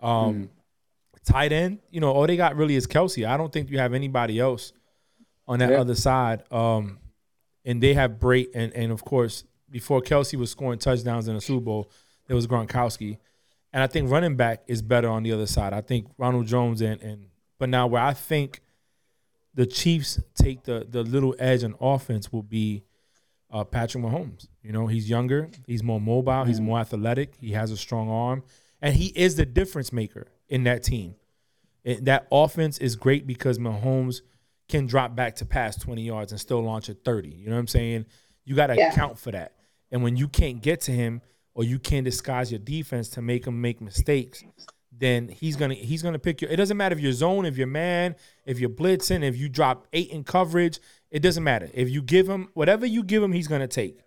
[0.00, 0.48] um,
[1.24, 1.80] tight end.
[1.90, 3.28] You know, all they got really is Kelce.
[3.28, 4.72] I don't think you have anybody else
[5.46, 5.80] on that Yeah.
[5.80, 6.44] other side.
[6.50, 6.98] Um,
[7.64, 11.40] and they have Brate and and of course before Kelce was scoring touchdowns in the
[11.40, 11.90] Super Bowl,
[12.26, 13.18] there was Gronkowski.
[13.72, 15.72] And I think running back is better on the other side.
[15.72, 17.26] I think Ronald Jones and and
[17.58, 18.60] but now where I think
[19.54, 22.82] the Chiefs take the the little edge on offense will be
[23.50, 24.48] uh, Patrick Mahomes.
[24.62, 28.44] You know, he's younger, he's more mobile, he's more athletic, he has a strong arm,
[28.80, 31.16] and he is the difference maker in that team.
[31.82, 34.22] It- that offense is great because Mahomes
[34.70, 37.28] can drop back to pass 20 yards and still launch at 30.
[37.28, 38.06] You know what I'm saying?
[38.44, 38.92] You got to Yeah.
[38.92, 39.54] account for that.
[39.90, 41.20] And when you can't get to him
[41.54, 44.42] or you can't disguise your defense to make him make mistakes,
[44.92, 46.48] then he's gonna he's gonna pick you.
[46.48, 49.86] It doesn't matter if you're zone, if you're man, if you're blitzing, if you drop
[49.92, 50.78] eight in coverage.
[51.10, 51.68] It doesn't matter.
[51.74, 53.98] If you give him whatever you give him, he's gonna take.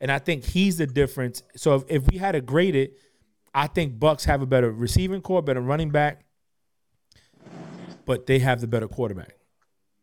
[0.00, 1.42] And I think he's the difference.
[1.56, 2.96] So if, if we had to grade it,
[3.54, 6.24] I think Bucks have a better receiving corps, better running back,
[8.06, 9.34] but they have the better quarterback.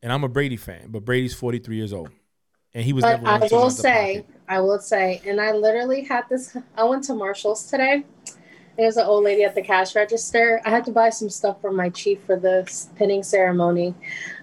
[0.06, 2.12] And I'm a Brady fan, but Brady's 43 years old,
[2.76, 3.02] and he was.
[3.02, 4.42] But never I will say, pocket.
[4.48, 6.56] I will say, and I literally had this.
[6.78, 8.06] I went to Marshalls today.
[8.78, 10.62] There's an old lady at the cash register.
[10.64, 13.96] I had to buy some stuff for my chief for the pinning ceremony,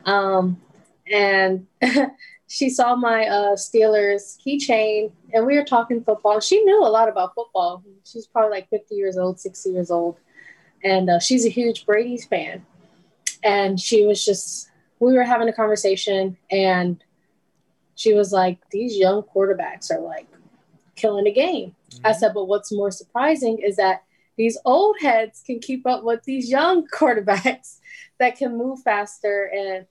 [0.04, 0.60] um,
[1.06, 1.68] and
[2.48, 6.40] she saw my uh, Steelers keychain, and we were talking football.
[6.40, 7.84] She knew a lot about football.
[8.04, 10.18] She's probably like 50 years old, 60 years old,
[10.82, 12.66] and uh, she's a huge Brady's fan.
[13.44, 14.71] And she was just,
[15.02, 17.02] we were having a conversation, and
[17.96, 20.28] she was like, These young quarterbacks are like
[20.94, 21.74] killing the game.
[22.04, 22.18] I mm-hmm.
[22.18, 24.04] said, But what's more surprising is that
[24.36, 27.78] these old heads can keep up with these young quarterbacks
[28.18, 29.50] that can move faster.
[29.54, 29.86] And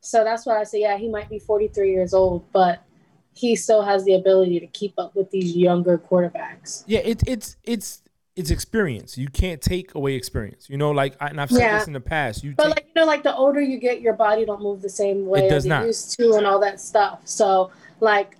[0.00, 2.82] so that's why I say, Yeah, he might be 43 years old, but
[3.32, 6.82] he still has the ability to keep up with these younger quarterbacks.
[6.86, 8.02] Yeah, it, it's it's
[8.36, 9.16] it's experience.
[9.16, 10.68] You can't take away experience.
[10.68, 11.78] You know, like I- and I've said Yeah.
[11.78, 12.44] this in the past.
[12.44, 14.82] You But take, like you know, like the older you get, your body don't move
[14.82, 15.82] the same way It does as not.
[15.82, 17.20] it used to, and all that stuff.
[17.24, 17.70] So
[18.00, 18.36] like,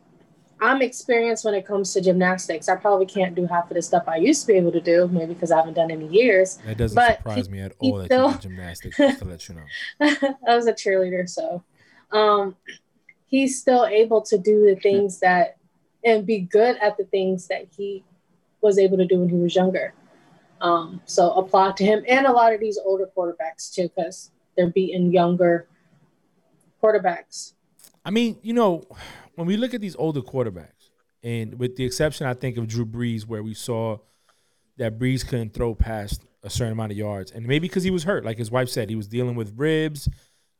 [0.60, 2.68] I'm experienced when it comes to gymnastics.
[2.68, 5.06] I probably can't do half of the stuff I used to be able to do,
[5.08, 6.58] maybe because I haven't done any years.
[6.66, 8.96] that doesn't but surprise he- me at all that still- gymnastics.
[8.96, 10.34] Just to let you know.
[10.48, 11.62] I was a cheerleader, so
[12.12, 12.56] um,
[13.26, 15.56] he's still able to do the things that
[16.04, 18.04] and be good at the things that he
[18.66, 19.94] was able to do when he was younger.
[20.60, 24.70] Um, so applaud to him and a lot of these older quarterbacks too, because they're
[24.70, 25.68] beating younger
[26.82, 27.54] quarterbacks.
[28.04, 28.84] I mean, you know,
[29.34, 30.90] when we look at these older quarterbacks,
[31.22, 33.98] and with the exception, I think of Drew Brees, where we saw
[34.76, 38.04] that Brees couldn't throw past a certain amount of yards, and maybe because he was
[38.04, 40.08] hurt, like his wife said, he was dealing with ribs,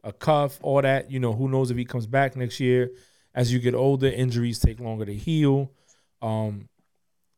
[0.03, 1.11] a cuff, all that.
[1.11, 2.91] You know, who knows if he comes back next year?
[3.35, 5.71] As you get older, injuries take longer to heal.
[6.23, 6.69] Um,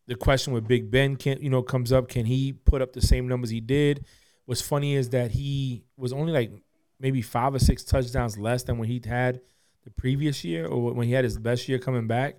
[0.08, 3.02] the question with Big Ben can you know comes up, can he put up the
[3.02, 4.06] same numbers he did?
[4.46, 6.50] What's funny is that he was only like
[6.98, 9.40] maybe five or six touchdowns less than when he had
[9.84, 12.36] the previous year or when he had his best year coming back.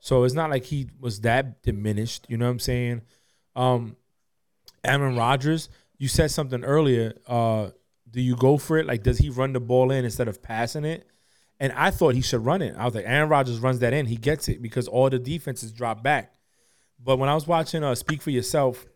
[0.00, 2.26] So it's not like he was that diminished.
[2.28, 3.02] You know what I'm saying?
[3.56, 3.96] Um,
[4.84, 7.14] Aaron Rodgers, you said something earlier.
[7.26, 7.70] Uh,
[8.08, 8.86] do you go for it?
[8.86, 11.08] Like, does he run the ball in instead of passing it?
[11.58, 12.76] And I thought he should run it.
[12.78, 15.72] I was like, Aaron Rodgers runs that in, he gets it because all the defenses
[15.72, 16.37] drop back.
[17.02, 18.86] But when I was watching uh, Speak for Yourself,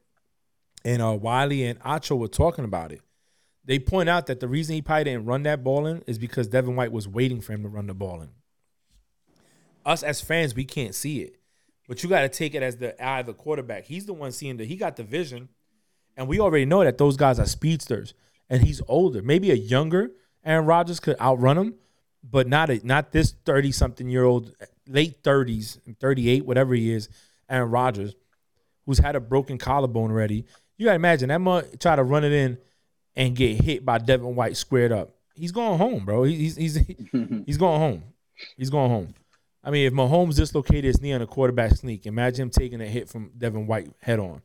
[0.84, 3.00] and uh, Wiley and Acho were talking about it,
[3.64, 6.48] they point out that the reason he probably didn't run that ball in is because
[6.48, 8.30] Devin White was waiting for him to run the ball in.
[9.86, 11.36] Us as fans, we can't see it,
[11.86, 13.84] but you got to take it as the eye of the quarterback.
[13.84, 15.48] He's the one seeing that he got the vision,
[16.16, 18.14] and we already know that those guys are speedsters,
[18.50, 19.22] and he's older.
[19.22, 20.10] Maybe a younger
[20.44, 21.74] Aaron Rodgers could outrun him,
[22.22, 24.54] but not a, not this thirty something year old,
[24.88, 27.08] late thirties, thirty eight, whatever he is,
[27.52, 28.14] Aaron Rodgers,
[28.86, 30.46] who's had a broken collarbone already.
[30.76, 32.58] You gotta imagine that much try to run it in
[33.14, 35.14] and get hit by Devin White squared up.
[35.34, 36.24] He's going home, bro.
[36.24, 36.74] He's he's
[37.46, 38.02] he's going home.
[38.56, 39.14] He's going home.
[39.64, 42.86] I mean, if Mahomes dislocated his knee on a quarterback sneak, imagine him taking a
[42.86, 44.42] hit from Devin White head on.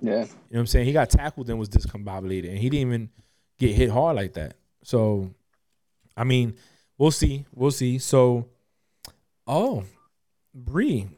[0.00, 0.12] Yeah.
[0.12, 0.86] You know what I'm saying?
[0.86, 3.10] He got tackled and was discombobulated, and he didn't even
[3.58, 4.54] get hit hard like that.
[4.82, 5.34] So,
[6.16, 6.54] I mean,
[6.96, 7.44] we'll see.
[7.54, 7.98] We'll see.
[7.98, 8.48] So,
[9.46, 9.84] oh,
[10.54, 11.08] Bree,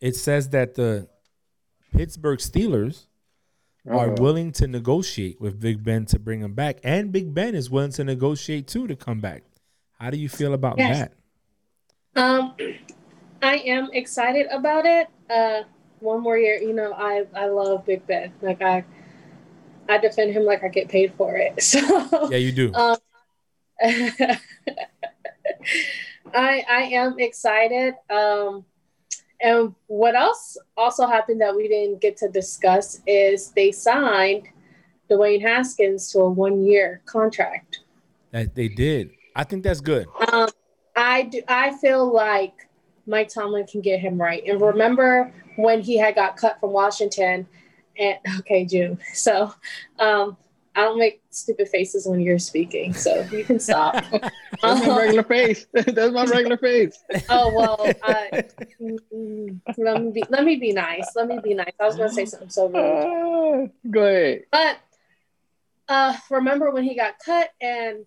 [0.00, 1.08] it says that the
[1.92, 3.06] Pittsburgh Steelers
[3.88, 4.20] are Uh-oh.
[4.22, 7.92] willing to negotiate with Big Ben to bring him back, and Big Ben is willing
[7.92, 9.42] to negotiate too to come back.
[9.98, 11.08] How do you feel about Yes.
[12.14, 12.22] that?
[12.22, 12.54] Um,
[13.42, 15.08] I am excited about it.
[15.28, 15.62] Uh,
[16.00, 18.32] one more year, you know, I I love Big Ben.
[18.42, 18.84] Like I,
[19.88, 21.62] I defend him like I get paid for it.
[21.62, 22.72] So Yeah, you do.
[22.74, 22.96] Um,
[23.82, 24.38] I
[26.34, 27.94] I am excited.
[28.08, 28.64] Um,
[29.42, 34.48] and what else also happened that we didn't get to discuss is they signed
[35.10, 37.80] Dwayne Haskins to a one year contract.
[38.32, 39.10] that they did.
[39.34, 40.06] I think that's good.
[40.32, 40.48] Um,
[40.96, 41.42] I do.
[41.48, 42.68] I feel like
[43.06, 44.42] Mike Tomlin can get him right.
[44.46, 47.46] And remember when he had got cut from Washington?
[47.98, 48.98] And okay, June.
[49.14, 49.54] So
[49.98, 50.36] um,
[50.74, 54.04] I don't make stupid faces when you're speaking, so you can stop.
[54.62, 55.66] That's my regular face.
[55.72, 57.02] That's my regular face.
[57.28, 57.92] oh well.
[58.02, 58.44] I,
[58.80, 60.24] mm, let me be.
[60.28, 61.10] Let me be nice.
[61.16, 61.72] Let me be nice.
[61.80, 62.76] I was gonna say something so rude.
[62.76, 64.44] Ah, go ahead.
[64.52, 64.78] But
[65.88, 68.06] uh, remember when he got cut and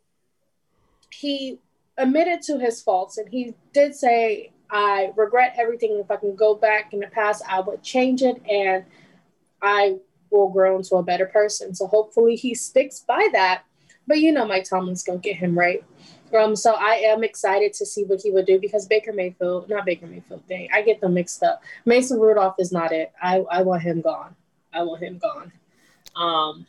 [1.09, 1.59] he
[1.97, 5.99] admitted to his faults and he did say, I regret everything.
[5.99, 8.41] If I can go back in the past, I would change it.
[8.49, 8.86] And
[9.61, 9.97] I
[10.34, 11.74] will grow into a better person.
[11.74, 13.64] So hopefully he sticks by that.
[14.08, 15.84] But you know, Mike Tomlin's gonna get him right.
[16.38, 19.86] Um, so I am excited to see what he would do because Baker Mayfield, not
[19.86, 21.62] Baker Mayfield, dang, I get them mixed up.
[21.86, 23.12] Mason Rudolph is not it.
[23.22, 24.36] I, I want him gone.
[24.74, 25.52] I want him gone.
[26.16, 26.66] Um,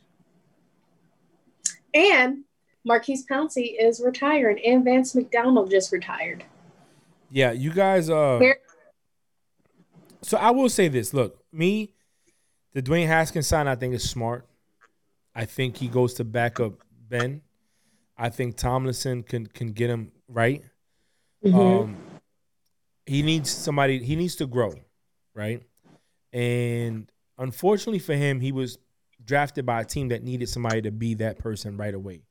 [1.94, 2.44] and
[2.84, 6.44] Maurkice Pouncey is retiring, and Vance McDonald just retired.
[7.30, 8.10] Yeah, you guys.
[8.10, 8.40] Uh,
[10.22, 11.93] so I will say this: Look, me,
[12.74, 14.46] the Dwayne Haskins sign, I think is smart.
[15.34, 16.74] I think he goes to back up
[17.08, 17.40] Ben.
[18.16, 20.62] I think Tomlinson can can get him right.
[21.44, 21.58] Mm-hmm.
[21.58, 21.96] Um,
[23.06, 23.98] he needs somebody.
[23.98, 24.74] He needs to grow,
[25.34, 25.62] right?
[26.32, 28.78] And unfortunately for him, he was
[29.24, 32.22] drafted by a team that needed somebody to be that person right away.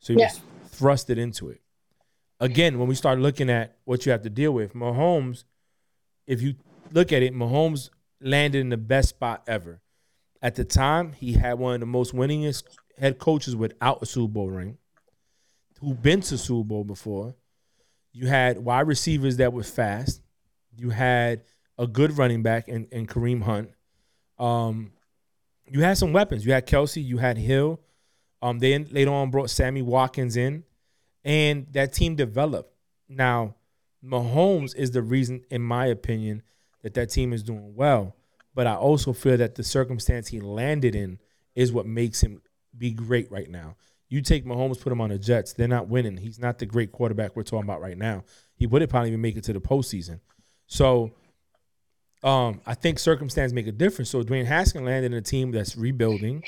[0.00, 0.28] So he yeah.
[0.28, 0.40] was
[0.70, 1.60] thrusted into it.
[2.40, 5.44] Again, when we start looking at what you have to deal with, Mahomes,
[6.26, 6.54] if you
[6.92, 7.90] look at it, Mahomes
[8.20, 9.80] landed in the best spot ever.
[10.40, 12.64] At the time, he had one of the most winningest
[12.98, 14.78] head coaches without a Super Bowl ring,
[15.80, 17.34] who been to Super Bowl before.
[18.12, 20.22] You had wide receivers that were fast.
[20.76, 21.42] You had
[21.76, 23.70] a good running back in, in Kareem Hunt.
[24.38, 24.92] Um,
[25.66, 26.46] you had some weapons.
[26.46, 27.04] You had Kelce.
[27.04, 27.80] You had Hill.
[28.40, 30.64] Um, then later on brought Sammy Watkins in,
[31.24, 32.72] and that team developed.
[33.08, 33.56] Now,
[34.04, 36.42] Mahomes is the reason, in my opinion,
[36.82, 38.14] that that team is doing well.
[38.54, 41.18] But I also feel that the circumstance he landed in
[41.54, 42.42] is what makes him
[42.76, 43.76] be great right now.
[44.08, 46.16] You take Mahomes, put him on the Jets, they're not winning.
[46.16, 48.24] He's not the great quarterback we're talking about right now.
[48.54, 50.20] He wouldn't probably even make it to the postseason.
[50.66, 51.12] So
[52.22, 54.10] um, I think circumstance make a difference.
[54.10, 56.42] So Dwayne Haskins landed in a team that's rebuilding,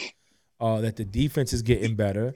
[0.58, 2.34] uh, that the defense is getting better,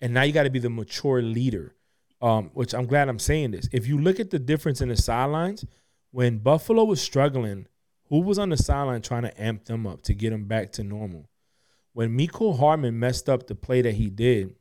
[0.00, 1.74] and now you got to be the mature leader.
[2.20, 3.68] Um, which I'm glad I'm saying this.
[3.72, 5.64] If you look at the difference in the sidelines,
[6.12, 7.66] when Buffalo was struggling,
[8.08, 10.84] who was on the sideline trying to amp them up to get them back to
[10.84, 11.28] normal?
[11.94, 14.54] When Mecole Hardman messed up the play that he did,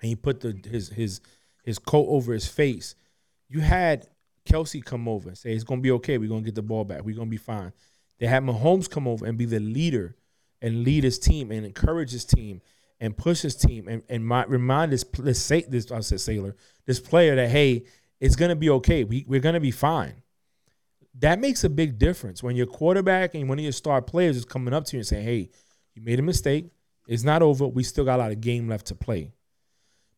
[0.00, 1.20] and he put the his his
[1.64, 2.94] his coat over his face,
[3.48, 4.06] you had
[4.46, 6.18] Kelce come over and say it's gonna be okay.
[6.18, 7.02] We're gonna get the ball back.
[7.04, 7.72] We're gonna be fine.
[8.18, 10.16] They had Mahomes come over and be the leader
[10.62, 12.62] and lead his team and encourage his team
[12.98, 16.56] and push his team and, and my, remind this this this I said sailor
[16.86, 17.84] this player that hey
[18.20, 19.04] it's gonna be okay.
[19.04, 20.22] We we're gonna be fine.
[21.20, 24.44] That makes a big difference when your quarterback and one of your star players is
[24.44, 25.50] coming up to you and saying, "Hey,
[25.94, 26.70] you made a mistake.
[27.08, 27.66] It's not over.
[27.66, 29.32] We still got a lot of game left to play."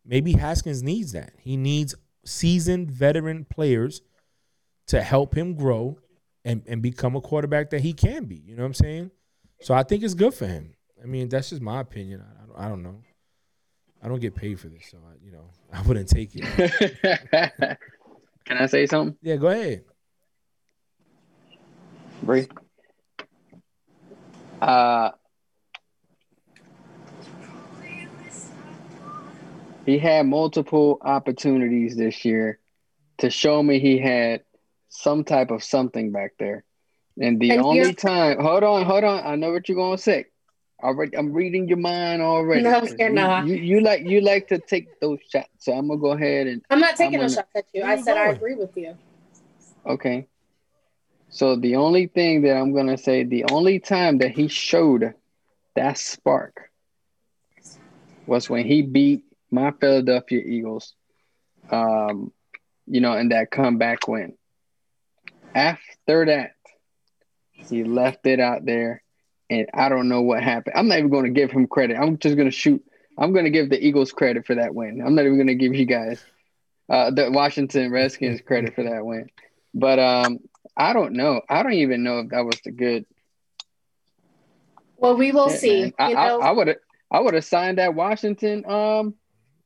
[0.05, 1.33] Maybe Haskins needs that.
[1.39, 1.95] He needs
[2.25, 4.01] seasoned veteran players
[4.89, 5.99] to help him grow
[6.45, 8.37] and, and become a quarterback that he can be.
[8.37, 9.11] You know what I'm saying?
[9.61, 10.75] So I think it's good for him.
[11.03, 12.23] I mean, that's just my opinion.
[12.23, 13.03] I, I, don't, I don't know.
[14.03, 17.79] I don't get paid for this, so I, you know, I wouldn't take it.
[18.45, 19.17] Can I say something?
[19.21, 19.85] Yeah, go ahead.
[22.23, 22.49] Bree.
[24.61, 25.11] Uh,
[29.87, 32.59] he had multiple opportunities this year
[33.19, 34.43] to show me he had
[34.89, 36.65] some type of something back there.
[37.21, 40.27] And the and only time, hold on, hold on, I know what you're gonna say.
[40.83, 42.63] Already, I'm reading your mind already.
[42.63, 43.47] No, you're you, not.
[43.49, 46.63] You, you, like you like to take those shots, so I'm gonna go ahead and.
[46.71, 47.83] I'm not taking those shots at you.
[47.83, 48.97] I said I agree with you.
[49.85, 50.29] Okay.
[51.31, 55.15] So the only thing that I'm gonna say, the only time that he showed
[55.77, 56.71] that spark
[58.27, 60.95] was when he beat my Philadelphia Eagles.
[61.71, 62.33] Um,
[62.87, 64.35] you know, in that comeback win.
[65.55, 66.53] After that,
[67.69, 69.03] he left it out there,
[69.51, 70.75] and I don't know what happened.
[70.77, 71.97] I'm not even to give him credit.
[71.97, 72.83] I'm just to shoot.
[73.19, 75.03] I'm to give the Eagles credit for that win.
[75.05, 76.25] I'm not even to give you guys
[76.89, 79.29] uh, the Washington Redskins credit for that win.
[79.75, 80.39] But um,
[80.79, 81.43] I don't know.
[81.49, 83.05] I don't even know if that was the good.
[84.97, 85.83] Well, we will see.
[85.83, 85.93] Man.
[85.99, 86.77] I, I would have.
[87.11, 89.15] I would have signed that Washington um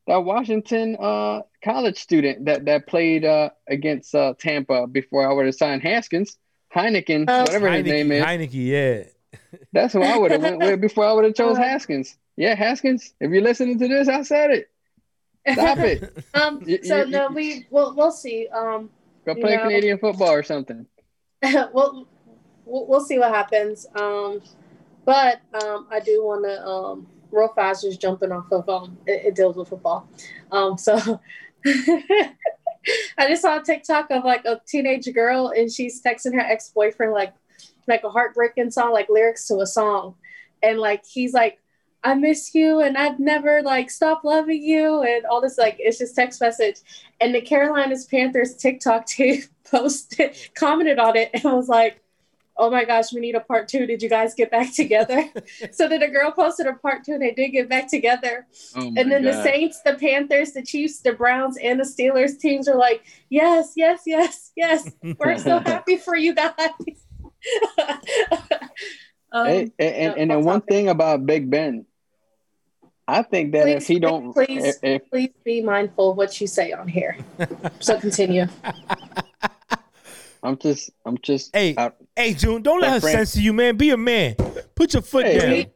[0.06, 5.46] that Washington uh, college student that that played uh, against uh, Tampa before I would
[5.46, 6.36] have signed Haskins,
[6.74, 8.24] Heineken, uh, whatever Heinicke, his name is.
[8.24, 9.38] Heinicke, yeah.
[9.72, 11.64] That's who I would have went with before I would have chose uh-huh.
[11.64, 12.16] Haskins.
[12.36, 13.14] Yeah, Haskins.
[13.20, 14.70] If you're listening to this, I said it.
[15.52, 16.24] Stop it.
[16.34, 16.62] um.
[16.66, 18.48] You, so you, no, we we'll we'll see.
[18.48, 18.90] Um.
[19.24, 20.86] Go play know, Canadian football or something.
[21.72, 22.06] we'll,
[22.64, 23.86] we'll see what happens.
[23.94, 24.40] Um.
[25.04, 29.26] But um, I do want to um real fast, just jumping off of um, it,
[29.26, 30.08] it deals with football.
[30.52, 31.20] Um, so
[31.66, 36.68] I just saw a TikTok of like a teenage girl, and she's texting her ex
[36.68, 37.34] boyfriend like
[37.88, 40.14] like a heartbreaking song, like lyrics to a song,
[40.62, 41.58] and like he's like.
[42.04, 45.98] I miss you and I've never like stopped loving you and all this like it's
[45.98, 46.78] just text message.
[47.20, 49.42] And the Carolinas Panthers TikTok team
[49.72, 52.00] posted commented on it and was like,
[52.56, 53.86] oh my gosh, we need a part two.
[53.86, 55.24] Did you guys get back together?
[55.72, 58.46] so then a girl posted a part two and they did get back together.
[58.76, 62.68] Oh and then the Saints, the Panthers, the Chiefs, the Browns, and the Steelers teams
[62.68, 64.88] are like, yes, yes, yes, yes.
[65.18, 66.52] We're so happy for you guys.
[69.32, 71.86] um, Hey, and, and, and then one thing about Big Ben,
[73.08, 74.64] I think that if he don't, please.
[74.64, 77.16] if, if please be mindful of what you say on here.
[77.80, 78.46] So continue.
[80.42, 83.52] I'm just, I'm just, Hey, I, hey, June, don't let That her Frank- censor you,
[83.52, 83.76] man.
[83.76, 84.34] Be a man.
[84.74, 85.48] Put your foot Hey, down.
[85.50, 85.72] hey.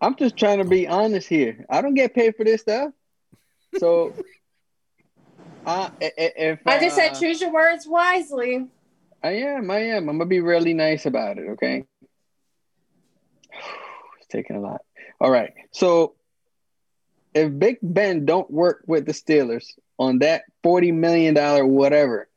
[0.00, 1.64] I'm just trying to be honest here.
[1.70, 2.92] I don't get paid for this stuff,
[3.78, 4.14] so
[5.66, 8.66] I, i- i- if I just said uh, choose your words wisely.
[9.22, 10.08] I am, I am.
[10.08, 11.48] I'm gonna be really nice about it.
[11.50, 11.84] Okay.
[14.18, 14.80] It's taking a lot.
[15.20, 15.52] All right.
[15.72, 16.14] So
[17.34, 19.66] if Big Ben don't work with the Steelers
[19.98, 22.27] on that forty million dollar whatever,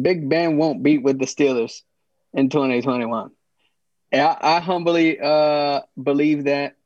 [0.00, 1.82] Big Ben won't beat with the Steelers
[2.34, 3.30] in 2021.
[4.12, 6.76] I, I humbly uh, believe that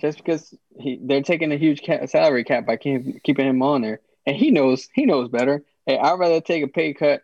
[0.00, 3.82] just because he, they're taking a huge cap, salary cap by keep, keeping him on
[3.82, 5.64] there, and he knows he knows better.
[5.86, 7.22] Hey, I'd rather take a pay cut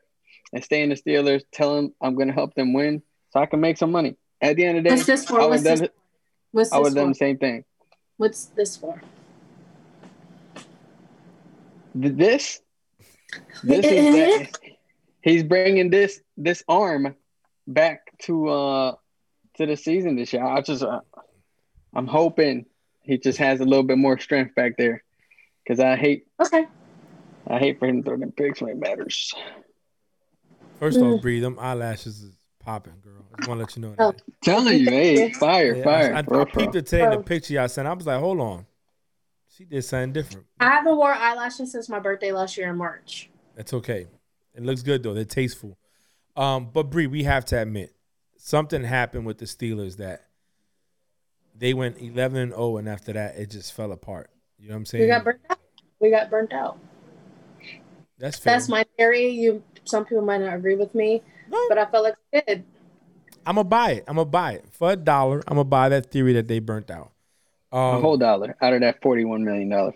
[0.53, 1.43] and stay in the Steelers.
[1.51, 4.17] Tell him I'm going to help them win, so I can make some money.
[4.41, 5.41] At the end of the day, What's this for?
[5.41, 5.89] I would What's done,
[6.55, 7.65] this, I would done the same thing.
[8.17, 9.03] What's this for?
[11.95, 12.61] This,
[13.63, 14.15] this is
[14.51, 14.61] that
[15.23, 17.15] he's bringing this this arm
[17.67, 18.95] back to uh
[19.57, 20.45] to the season this year.
[20.45, 21.01] I just uh,
[21.95, 22.67] I'm hoping
[23.03, 25.03] he just has a little bit more strength back there
[25.65, 26.67] because I hate Okay.
[27.49, 29.35] I hate for him to throw them picks when it matters.
[30.79, 31.17] First Mm.
[31.17, 33.25] off, Bree, them eyelashes is popping, girl.
[33.33, 34.13] I just want to let you know Oh.
[34.13, 34.23] that.
[34.43, 36.15] Telling you, hey, fire, Yeah, fire.
[36.15, 37.23] I, I, for real, I peeped it today in the Oh.
[37.23, 37.89] picture y'all sent.
[37.89, 38.67] I was like, hold on.
[39.49, 40.47] She did something different.
[40.61, 43.31] I haven't worn eyelashes since my birthday last year in March.
[43.57, 44.07] That's okay.
[44.55, 45.15] It looks good though.
[45.15, 45.79] They're tasteful.
[46.37, 47.93] Um, but Bree, we have to admit
[48.37, 50.23] something happened with the Steelers that
[51.57, 54.31] they went 11 and 0, and after that, it just fell apart.
[54.59, 55.05] You know what I'm saying?
[55.05, 55.59] We got burnt out.
[56.01, 56.79] We got burnt out.
[58.19, 58.55] That's fair.
[58.55, 59.29] That's my theory.
[59.29, 62.65] You some people might not agree with me, No, but I felt like it did.
[63.47, 64.05] I'm gonna buy it.
[64.07, 65.43] I'm gonna buy it for a dollar.
[65.49, 67.13] I'm gonna buy that theory that they burnt out.
[67.73, 69.95] a Um, whole dollar out of that forty-one million dollars.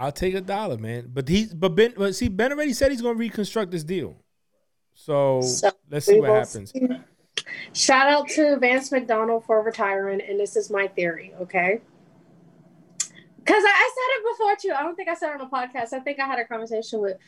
[0.00, 1.10] I'll take a dollar, man.
[1.12, 4.16] But he's but Ben, but see, Ben already said he's gonna reconstruct this deal.
[4.94, 6.72] So, So, let's see what happens.
[6.72, 6.88] see.
[7.74, 11.80] Shout out to Vance McDonald for retiring, and this is my theory, okay?
[13.38, 14.78] Because I, I said it before too.
[14.78, 15.92] I don't think I said it on a podcast.
[15.92, 17.18] I think I had a conversation with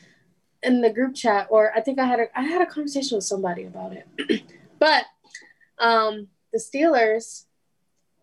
[0.63, 3.25] in the group chat, or I think I had a I had a conversation with
[3.25, 4.43] somebody about it.
[4.79, 5.05] but
[5.77, 7.45] um, the Steelers,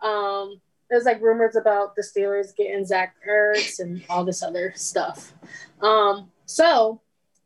[0.03, 0.61] um,
[0.91, 5.33] there's like rumors about the Steelers getting Zach Ertz and all this other stuff.
[5.81, 7.01] Um, so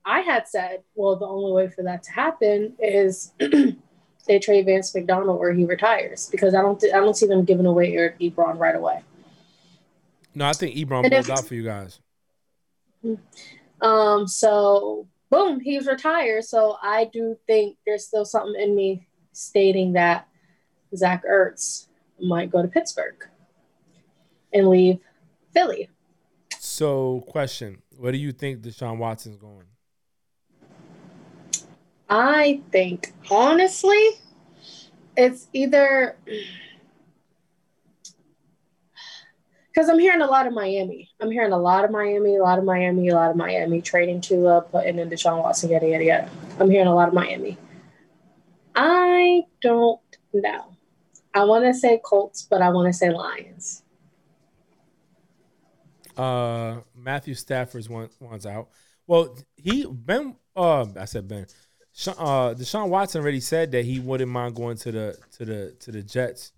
[0.04, 4.94] I had said, well, the only way for that to happen is they trade Vance
[4.94, 8.18] McDonald or he retires because I don't th- I don't see them giving away Eric
[8.18, 9.02] Ebron right away.
[10.34, 12.00] No, I think Ebron blows out for you guys.
[13.82, 16.44] Um, so boom, he's retired.
[16.44, 20.28] So I do think there's still something in me stating that
[20.96, 21.88] Zach Ertz
[22.18, 23.28] might go to Pittsburgh
[24.54, 24.98] and leave
[25.52, 25.90] Philly.
[26.58, 29.66] So, question: Where do you think Deshaun Watson's going?
[32.08, 34.10] I think honestly,
[35.16, 36.16] it's either
[39.74, 41.10] because I'm hearing a lot of Miami.
[41.20, 44.20] I'm hearing a lot of Miami, a lot of Miami, a lot of Miami trading
[44.20, 46.30] Tua, putting in Deshaun Watson, yada yada yada.
[46.60, 47.58] I'm hearing a lot of Miami.
[48.74, 50.00] I don't
[50.32, 50.76] know.
[51.32, 53.83] I want to say Colts, but I want to say Lions.
[56.16, 58.68] Uh, Matthew Stafford's one one's out.
[59.06, 60.36] Well, he Ben.
[60.56, 61.46] Uh, I said Ben.
[61.92, 65.76] Sha- Uh, Deshaun Watson already said that he wouldn't mind going to the to the
[65.80, 66.52] to the Jets.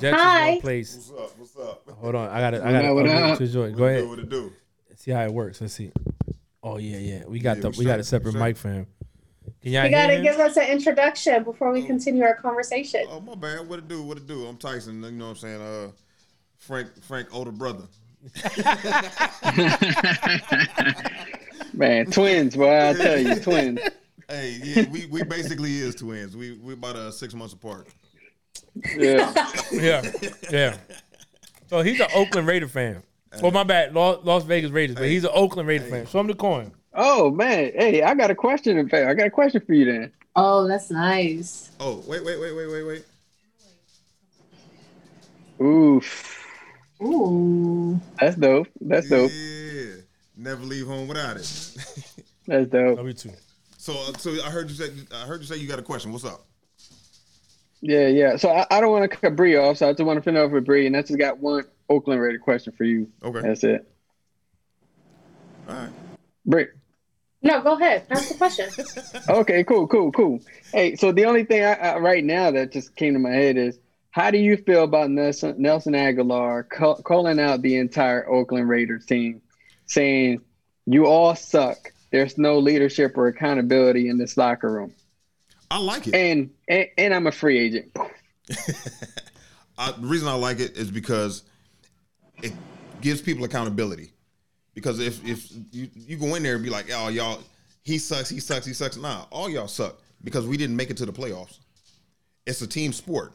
[0.00, 0.48] Jets Hi.
[0.48, 0.94] is one place.
[0.94, 1.38] What's up?
[1.38, 1.90] What's up?
[1.98, 2.62] Hold on, I got it.
[2.62, 3.38] I What got up, what to up?
[3.38, 3.72] to join.
[3.72, 4.02] Go What it ahead.
[4.04, 4.52] do, What it do?
[4.96, 5.60] See how it works.
[5.60, 5.92] Let's see.
[6.62, 7.24] Oh yeah, yeah.
[7.26, 8.86] We got Yeah, the we we got a separate mic for him.
[9.62, 13.04] Can y'all You got to hear give us an introduction before we continue our conversation.
[13.10, 13.68] Oh my bad.
[13.68, 14.02] What it do?
[14.02, 14.46] What it do?
[14.46, 15.02] I'm Tyson.
[15.02, 15.60] You know what I'm saying?
[15.60, 15.90] Uh,
[16.58, 17.84] Frank, Frank, older brother.
[21.74, 23.80] Man, twins, boy, I tell you, twins.
[24.28, 26.36] Hey, yeah, we, we basically is twins.
[26.36, 27.88] We we about uh, six months apart.
[28.96, 29.32] Yeah.
[29.72, 30.02] Yeah,
[30.50, 30.76] yeah.
[31.68, 33.02] So he's an Oakland Raider fan.
[33.42, 36.06] Well, my bad, Las, Las Vegas Raiders, but he's an Oakland Raider fan.
[36.06, 36.72] So I'm the coin.
[36.94, 38.78] Oh man, hey, I got a question.
[38.78, 40.12] In fact, I got a question for you then.
[40.36, 41.70] Oh, that's nice.
[41.80, 43.04] Oh wait wait wait wait wait wait.
[45.60, 46.46] Oof,
[47.02, 48.00] Ooh.
[48.20, 48.68] that's dope.
[48.80, 49.30] That's dope.
[49.30, 50.02] Yeah,
[50.36, 51.74] never leave home without it.
[52.46, 52.96] That's dope.
[52.96, 53.32] Love you too.
[53.76, 56.12] So, uh, so I heard you say I heard you say you got a question.
[56.12, 56.46] What's up?
[57.80, 58.36] Yeah, yeah.
[58.36, 60.40] So I, I don't want to cut Bree off, so I just want to finish
[60.40, 63.08] off with Bree, and I just got one Oakland Raider question for you.
[63.22, 63.40] Okay.
[63.40, 63.88] That's it.
[65.68, 65.90] All right.
[66.44, 66.66] Bree.
[67.40, 68.04] No, go ahead.
[68.10, 68.68] Ask the question.
[69.28, 70.40] Okay, cool, cool, cool.
[70.72, 73.56] Hey, so the only thing I, I, right now that just came to my head
[73.56, 73.78] is
[74.10, 79.06] how do you feel about Nelson, Nelson Agholor call, calling out the entire Oakland Raiders
[79.06, 79.40] team,
[79.86, 80.40] saying
[80.86, 81.92] you all suck.
[82.10, 84.94] There's no leadership or accountability in this locker room,
[85.70, 86.14] I like it.
[86.14, 87.94] and and, and I'm a free agent.
[89.78, 91.42] I, the reason I like it is because
[92.42, 92.52] it
[93.00, 94.12] gives people accountability.
[94.78, 97.42] Because if if you, you go in there and be like, oh y'all,
[97.82, 98.96] he sucks, he sucks, he sucks.
[98.96, 101.58] Nah, all y'all suck because we didn't make it to the playoffs.
[102.46, 103.32] It's a team sport.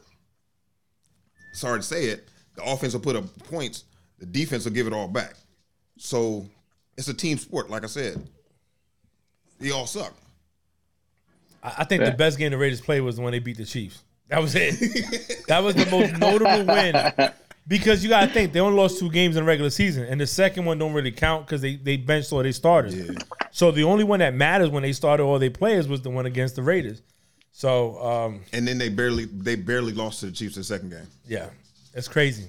[1.52, 3.84] Sorry to say it, the offense will put up points,
[4.18, 5.34] the defense will give it all back.
[5.98, 6.46] So
[6.96, 8.26] it's a team sport, like I said.
[9.60, 10.14] They all suck.
[11.62, 12.10] I, I think Yeah.
[12.10, 14.02] the best game the Raiders played was the one they beat the Chiefs.
[14.28, 15.44] That was it.
[15.48, 16.94] that was the most notable win.
[17.66, 20.26] Because you gotta think they only lost two games in the regular season, and the
[20.26, 22.94] second one don't really count because they they benched all their starters.
[22.94, 23.12] Yeah.
[23.52, 26.26] So the only one that matters when they started all their players was the one
[26.26, 27.00] against the Raiders.
[27.52, 30.90] So um, And then they barely they barely lost to the Chiefs in the second
[30.90, 31.06] game.
[31.26, 31.48] yeah,
[31.94, 32.48] that's crazy.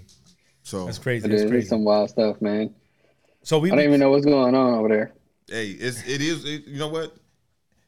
[0.64, 1.28] So That's crazy.
[1.28, 1.68] It That's is crazy.
[1.68, 2.74] some wild stuff, man.
[3.44, 5.14] So we I don't even know what's going on over there.
[5.48, 7.16] hey, it's it is it, you know what?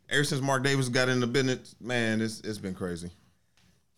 [0.10, 3.10] Ever since Mark Davis got in the business, man, it's it's been crazy.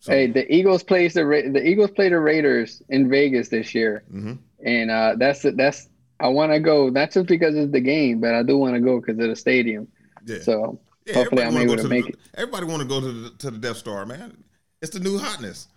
[0.00, 3.74] So, Hey, the Eagles plays the Ra- the Eagles play the Raiders in Vegas this
[3.74, 4.38] year, Mhm.
[4.64, 5.88] and uh, that's that's
[6.18, 8.80] I want to go not just because it's the game, but I do want to
[8.80, 9.88] go because of the stadium.
[10.26, 10.38] yeah.
[10.40, 12.18] So yeah, hopefully I'm wanna able go to the, make it.
[12.34, 14.42] Everybody want to go to the, to the Death Star, man.
[14.82, 15.68] It's the new hotness.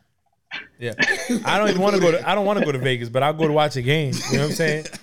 [0.80, 0.93] Yeah,
[1.45, 2.30] I don't even want to go to.
[2.30, 4.13] I don't want to go to Vegas, but I'll go to watch a game.
[4.32, 4.86] You know what I'm saying?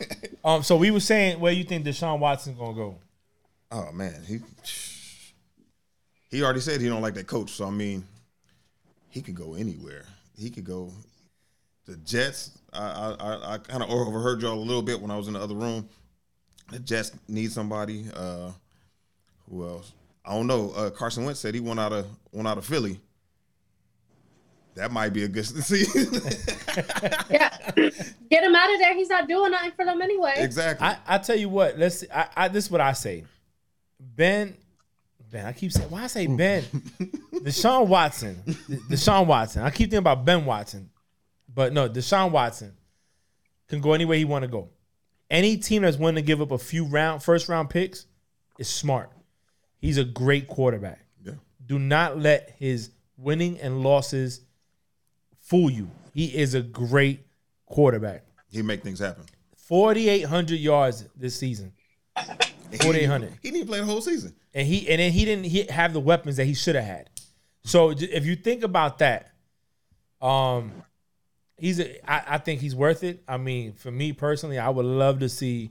[0.43, 2.97] Um, so we were saying where you think Deshaun Watson's gonna go?
[3.71, 4.39] Oh man, he
[6.31, 7.51] he already said he don't like that coach.
[7.51, 8.05] So I mean,
[9.11, 10.05] he could go anywhere.
[10.37, 10.93] He could go
[11.87, 12.59] the Jets.
[12.73, 15.35] I I, I, I kind of overheard y'all a little bit when I was in
[15.35, 15.89] the other room.
[16.71, 18.07] The Jets need somebody.
[18.15, 18.53] Uh,
[19.49, 19.93] who else?
[20.25, 20.71] I don't know.
[20.71, 23.01] Uh, Carson Wentz said he went out of went out of Philly.
[24.77, 25.85] That might be a good see.
[27.29, 27.57] Yeah.
[28.31, 28.95] Get him out of there.
[28.95, 30.35] He's not doing nothing for them anyway.
[30.37, 30.87] exactly.
[30.87, 31.77] I, I tell you what.
[31.79, 31.99] Let's.
[32.01, 33.25] See, I, I this is what I say.
[33.99, 34.57] Ben.
[35.31, 35.47] Ben.
[35.47, 35.91] I keep saying.
[35.91, 36.37] Why I say mm.
[36.37, 36.62] Ben?
[37.35, 38.37] Deshaun Watson.
[38.89, 39.62] Deshaun Watson.
[39.62, 40.91] I keep thinking about Ben Watson,
[41.53, 41.89] but no.
[41.89, 42.72] Deshaun Watson
[43.68, 44.70] can go anywhere he want to go.
[45.31, 48.07] Any team that's willing to give up a few round first round picks
[48.59, 49.11] is smart.
[49.78, 51.05] He's a great quarterback.
[51.24, 51.35] yeah.
[51.64, 54.41] Do not let his winning and losses
[55.41, 55.91] fool you.
[56.12, 57.26] He is a great
[57.66, 58.24] quarterback.
[58.51, 59.24] He make things happen.
[59.57, 61.72] 4,800 yards this season.
[62.79, 63.33] 4,800.
[63.43, 64.35] He didn't play the whole season.
[64.55, 67.11] And he and then he didn't he have the weapons that he should have had.
[67.64, 69.33] So if you think about that,
[70.21, 70.73] um,
[71.57, 73.23] he's a, I, I think he's worth it.
[73.29, 75.71] I mean, for me personally, I would love to see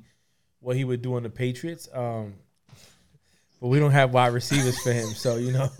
[0.60, 1.89] what he would do in the Patriots.
[1.93, 2.36] Um,
[3.60, 5.70] but we don't have wide receivers for him, so you know.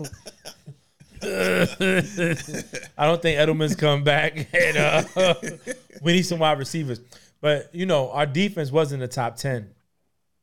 [1.22, 5.02] I don't think Edelman's come back, and uh,
[6.02, 7.00] we need some wide receivers.
[7.40, 9.70] But you know, our defense wasn't the top ten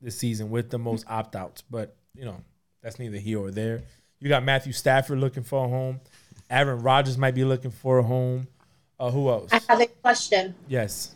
[0.01, 1.63] this season with the most opt outs.
[1.69, 2.41] But you know,
[2.81, 3.83] that's neither here or there.
[4.19, 5.99] You got Matthew Stafford looking for a home.
[6.49, 8.47] Aaron Rodgers might be looking for a home.
[8.99, 9.51] Uh, who else?
[9.51, 10.55] I have a question.
[10.67, 11.13] Yes,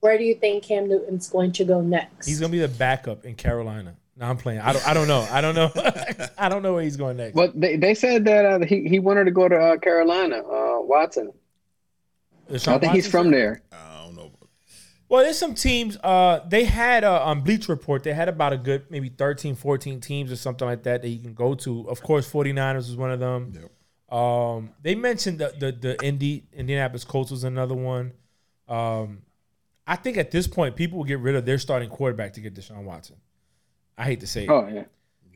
[0.00, 2.26] Where do you think Cam Newton's going to go next?
[2.26, 3.96] he's gonna be the backup in Carolina.
[4.18, 4.60] No, I'm playing.
[4.60, 4.88] I don't.
[4.88, 5.26] I don't know.
[5.30, 5.70] I don't know.
[6.38, 7.34] I don't know where he's going next.
[7.34, 10.38] Well, they, they said that uh, he he wanted to go to uh, Carolina.
[10.38, 11.32] Uh, Watson.
[12.50, 13.62] Deshaun I think he's from there.
[13.72, 13.95] I don't know.
[15.08, 15.96] Well, there's some teams.
[16.02, 18.02] Uh, they had uh, on Bleach Report.
[18.02, 21.20] They had about a good maybe 13, 14 teams or something like that that you
[21.20, 21.88] can go to.
[21.88, 23.52] Of course, 49ers was one of them.
[23.54, 24.18] Yep.
[24.18, 28.12] Um, they mentioned the the, the Indy Indianapolis Colts was another one.
[28.68, 29.22] Um,
[29.86, 32.54] I think at this point, people will get rid of their starting quarterback to get
[32.54, 33.16] Deshaun Watson.
[33.98, 34.50] I hate to say it.
[34.50, 34.84] Oh yeah.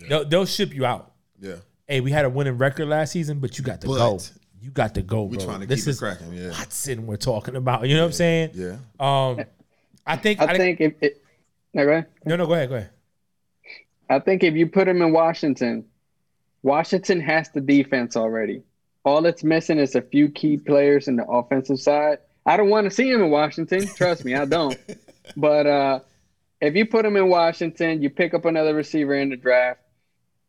[0.08, 1.12] They'll, they'll ship you out.
[1.40, 1.56] Yeah.
[1.86, 4.18] Hey, we had a winning record last season, but you got to But go.
[4.60, 5.46] You got to go, We bro.
[5.46, 6.32] trying to this keep it is cracking.
[6.32, 6.50] Yeah.
[6.50, 7.86] Watson we're talking about.
[7.88, 8.50] You know what I'm saying?
[8.54, 8.76] Yeah.
[8.98, 9.40] Um,
[10.10, 10.40] I think.
[10.40, 11.22] I think if it.
[11.72, 12.06] No, go ahead.
[12.24, 12.46] No, no.
[12.46, 12.68] Go ahead.
[12.68, 12.90] Go ahead.
[14.08, 15.84] I think if you put him in Washington,
[16.62, 18.62] Washington has the defense already.
[19.04, 22.18] All it's missing is a few key players in the offensive side.
[22.44, 23.86] I don't want to see him in Washington.
[23.86, 24.78] Trust me, I don't.
[25.36, 26.00] But uh,
[26.60, 29.78] if you put him in Washington, you pick up another receiver in the draft,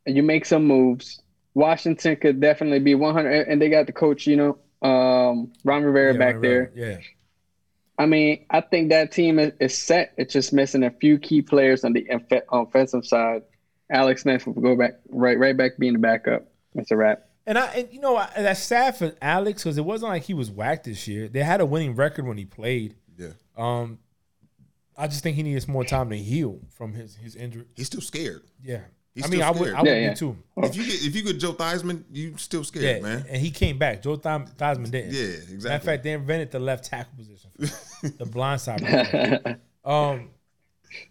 [0.07, 1.21] and you make some moves.
[1.53, 4.57] Washington could definitely be 100, and they got the coach, you know,
[4.87, 6.71] um, Ron Rivera Yeah, back right, there.
[6.75, 6.97] Yeah.
[8.01, 10.15] I mean, I think that team is, is set.
[10.17, 13.43] It's just missing a few key players on the inf- offensive side,
[13.91, 16.47] Alex Smith will go back right right back being the backup.
[16.73, 17.29] That's a wrap.
[17.45, 20.33] And I, and you know, I, that's sad for Alex because it wasn't like he
[20.33, 21.27] was whacked this year.
[21.27, 22.95] They had a winning record when he played.
[23.19, 23.33] Yeah.
[23.55, 23.99] Um,
[24.97, 27.65] I just think he needs more time to heal from his his injury.
[27.75, 28.41] He's still scared.
[28.63, 28.81] Yeah,
[29.13, 29.73] He's I mean, still I would.
[29.73, 30.13] I would Yeah, be yeah.
[30.13, 30.37] too.
[30.57, 33.25] If you get if you get Joe Theismann, you still scared, Yeah, man.
[33.29, 34.01] and he came back.
[34.01, 35.13] Joe Theis- Theismann didn't.
[35.13, 35.57] Yeah, exactly.
[35.63, 37.49] Matter of fact, they invented the left tackle position,
[38.17, 39.59] the blind side.
[39.85, 40.29] um,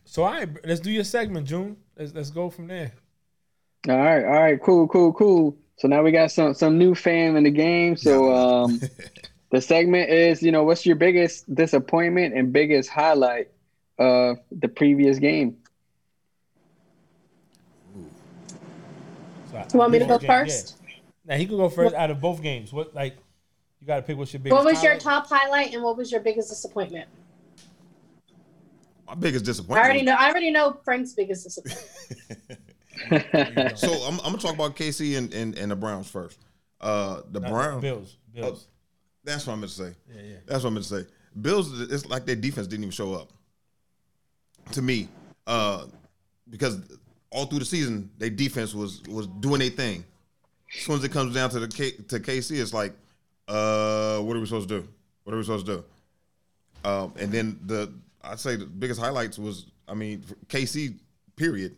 [0.04, 1.76] so all right, let's do your segment, June.
[1.96, 2.92] Let's let's go from there.
[3.88, 5.56] All right, all right, cool, cool, cool.
[5.76, 7.96] So now we got some some new fam in the game.
[7.96, 8.80] So um,
[9.50, 13.48] the segment is, you know, what's your biggest disappointment and biggest highlight
[13.98, 15.56] of the previous game?
[19.50, 20.26] So I- You want me to go Yeah.
[20.44, 20.76] first?
[21.24, 22.72] Now he could go first out of both games.
[22.72, 23.16] What like
[23.80, 24.56] you got to pick what's your biggest.
[24.56, 27.08] What was your top highlight and what was your biggest disappointment?
[29.06, 29.84] My biggest disappointment.
[29.84, 30.16] I already know.
[30.18, 31.86] I already know Frank's biggest disappointment.
[33.76, 36.38] So I'm, I'm gonna talk about KC and, and, and the Browns first.
[36.82, 37.80] Uh, the Not- Browns.
[37.80, 38.16] Bills.
[38.34, 38.66] Bills.
[39.24, 39.94] That's what I'm gonna say.
[40.14, 40.36] Yeah, yeah.
[40.46, 41.06] That's what I'm gonna say.
[41.40, 41.80] Bills.
[41.90, 43.30] It's like their defense didn't even show up.
[44.72, 45.08] To me,
[45.46, 45.86] uh,
[46.50, 46.80] because
[47.30, 50.04] all through the season, their defense was was doing their thing.
[50.74, 52.92] As soon as it comes down to the K, to KC, it's like,
[53.48, 54.88] uh, what are we supposed to do?
[55.24, 55.84] What are we supposed to do?
[56.88, 60.94] Um, and then the I'd say the biggest highlights was, I mean, KC.
[61.36, 61.76] Period.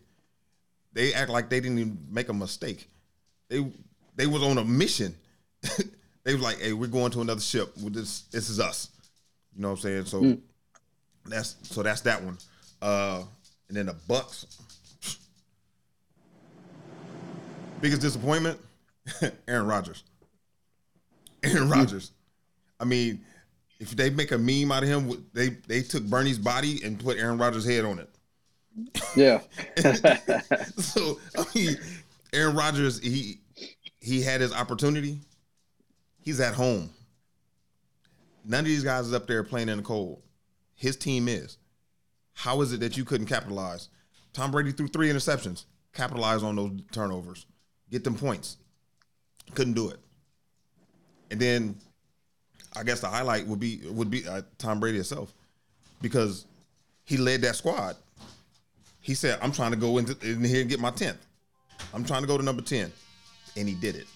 [0.92, 2.90] They act like they didn't even make a mistake.
[3.48, 3.64] They
[4.16, 5.14] they was on a mission.
[6.24, 7.72] they was like, "Hey, we're going to another ship.
[7.80, 8.90] With this, this is us."
[9.55, 10.05] You know what I'm saying?
[10.07, 10.36] So
[11.26, 12.38] that's so that's that one.
[12.80, 13.22] Uh,
[13.68, 14.46] and then the Bucks.
[17.83, 18.61] Biggest disappointment,
[19.49, 20.05] Aaron Rodgers.
[21.43, 22.12] Aaron Rodgers.
[22.78, 23.20] I mean,
[23.80, 27.18] if they make a meme out of him, they they took Bernie's body and put
[27.18, 28.09] Aaron Rodgers' head on it.
[29.16, 29.41] yeah.
[30.78, 31.76] so I mean,
[32.33, 33.41] Aaron Rodgers, he
[34.01, 35.18] he had his opportunity.
[36.20, 36.89] He's at home.
[38.45, 40.22] None of these guys is up there playing in the cold.
[40.76, 41.59] His team is.
[42.35, 43.89] How is it that you couldn't capitalize?
[44.33, 45.64] Tom Brady threw three interceptions.
[45.93, 47.45] Capitalize on those turnovers.
[47.93, 48.57] Get them points.
[49.55, 49.99] Couldn't do it.
[51.30, 51.76] And then,
[52.74, 55.32] I guess the highlight would be would be uh, Tom Brady himself,
[56.01, 56.47] because
[57.05, 57.97] he led that squad.
[59.01, 61.18] He said, "I'm trying to go into in here and get my tenth.
[61.93, 62.90] I'm trying to go to number ten,
[63.57, 64.07] and he did it.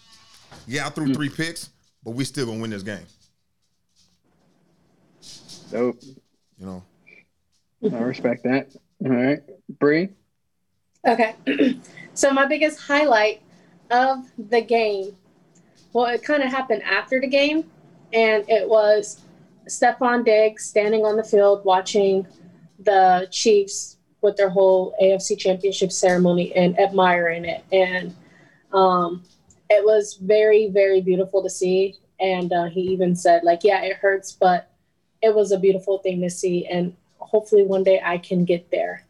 [0.67, 1.71] Yeah, I threw three picks,
[2.03, 3.07] but we still gonna win this game.
[5.71, 6.03] Dope.
[6.59, 6.83] You know,
[7.85, 8.75] I respect that.
[9.05, 9.43] All right,
[9.79, 10.09] Bree.
[11.07, 11.35] Okay.
[12.15, 13.43] so my biggest highlight
[13.91, 15.17] of the game,
[15.93, 17.71] well, it kind of happened after the game,
[18.13, 19.23] and it was
[19.67, 22.27] Stefon Diggs standing on the field watching
[22.81, 28.15] the Chiefs with their whole AFC Championship ceremony and admiring it, and
[28.73, 29.23] um,
[29.71, 31.95] it was very, very beautiful to see.
[32.19, 34.71] And uh, he even said, like, yeah, it hurts, but
[35.21, 39.06] it was a beautiful thing to see, and hopefully one day I can get there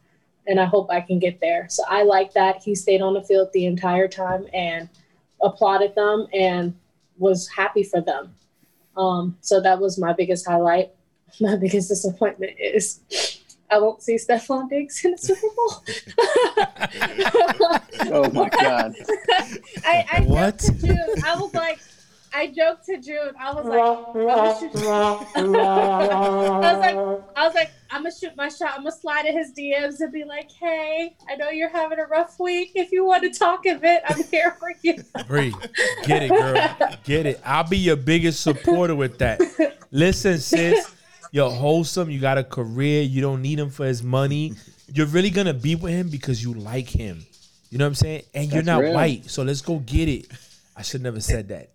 [0.46, 1.66] and I hope I can get there.
[1.68, 2.62] So I like that.
[2.62, 4.88] He stayed on the field the entire time and
[5.42, 6.74] applauded them and
[7.18, 8.34] was happy for them.
[8.96, 10.90] Um, so that was my biggest highlight.
[11.40, 13.00] My biggest disappointment is
[13.70, 15.82] I won't see Stefon Diggs in the Super Bowl.
[18.12, 18.94] Oh my God.
[19.84, 20.58] I, I What?
[20.60, 21.24] joked to June.
[21.24, 21.80] I was like,
[22.32, 23.32] I joked to June.
[23.40, 24.14] I was like, I'm
[25.36, 26.96] I was like,
[27.36, 28.72] I was like, I'm gonna shoot my shot.
[28.72, 32.06] I'm gonna slide in his DMs and be like, Hey, I know you're having a
[32.06, 32.72] rough week.
[32.74, 35.02] If you want to talk a bit, I'm here for you.
[35.26, 35.54] Bree,
[36.04, 36.76] get it, girl.
[37.04, 37.40] Get it.
[37.44, 39.40] I'll be your biggest supporter with that.
[39.90, 40.94] Listen, sis,
[41.32, 42.10] you're wholesome.
[42.10, 43.02] You got a career.
[43.02, 44.54] You don't need him for his money.
[44.92, 47.24] You're really gonna be with him because you like him.
[47.70, 48.22] You know what I'm saying?
[48.34, 48.94] And you're not real.
[48.94, 50.26] white, so let's go get it.
[50.76, 51.70] I should never said that.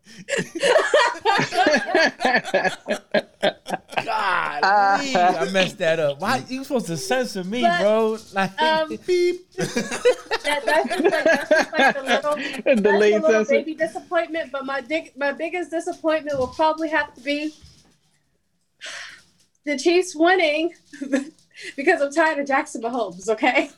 [4.05, 6.19] God, I messed that up.
[6.19, 8.17] Why you supposed to censor me, But, bro?
[8.33, 9.51] Like, um, beep.
[9.53, 12.35] That, that's just like, that's just like the little,
[12.65, 14.51] that's the little baby disappointment.
[14.51, 17.53] But my dig, my biggest disappointment will probably have to be
[19.65, 20.73] the Chiefs winning
[21.75, 23.29] because I'm tired of Jackson Mahomes.
[23.29, 23.69] Okay,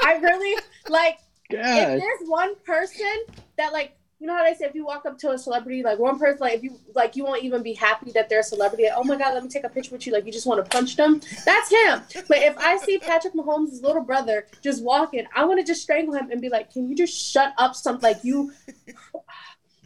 [0.00, 1.18] I really like
[1.50, 3.24] if there's one person
[3.56, 5.98] that like you know how they say if you walk up to a celebrity like
[5.98, 8.88] one person like if you like you won't even be happy that they're a celebrity
[8.96, 10.70] oh my god let me take a picture with you like you just want to
[10.70, 15.44] punch them that's him but if i see patrick mahomes' little brother just walking i
[15.44, 18.24] want to just strangle him and be like can you just shut up something like
[18.24, 18.50] you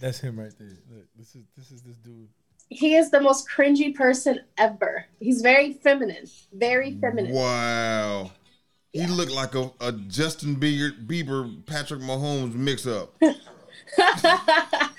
[0.01, 0.68] That's him right there.
[0.95, 2.28] Look, this is this is this dude.
[2.68, 8.30] he is the most cringy person ever he's very feminine very feminine wow.
[8.93, 13.14] He looked like a, a Justin Bieber, Bieber, Patrick Mahomes mix up.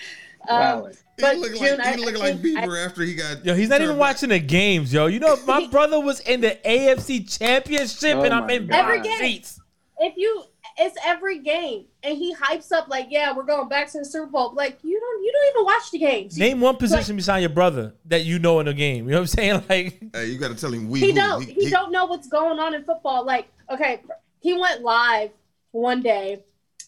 [0.47, 0.87] Um, wow.
[0.87, 3.45] He But looked June, like I- he looked I like think- Bieber after he got.
[3.45, 3.99] Yo, he's not even back.
[3.99, 5.05] watching the games, yo.
[5.07, 8.75] You know, my brother was in the AFC Championship, Oh and I'm my in God.
[8.79, 9.19] Every back game.
[9.19, 9.59] seats.
[9.99, 10.43] if you
[10.81, 14.27] it's every game and he hypes up like yeah we're going back to the super
[14.27, 17.49] bowl like you don't you don't even watch the games Name one position beside your
[17.49, 19.03] brother that you know in the game.
[19.05, 19.63] You know what I'm saying?
[19.69, 21.01] Like, Hey, you got to tell him we.
[21.01, 21.13] he who.
[21.15, 24.01] don't he, don't know what's going on in football like okay
[24.39, 25.31] he went live
[25.71, 26.43] one day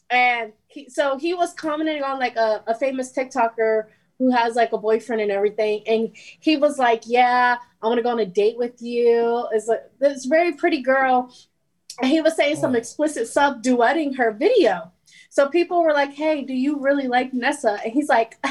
[0.09, 3.85] and he, so he was commenting on like a, a famous tiktoker
[4.17, 8.03] who has like a boyfriend and everything and he was like yeah i want to
[8.03, 9.47] go on a date with you.
[9.51, 11.33] It's like this very pretty girl
[12.01, 14.91] and he was saying some explicit sub duetting her video
[15.33, 17.79] so people were like hey do you really like nessa?
[17.83, 18.37] And he's like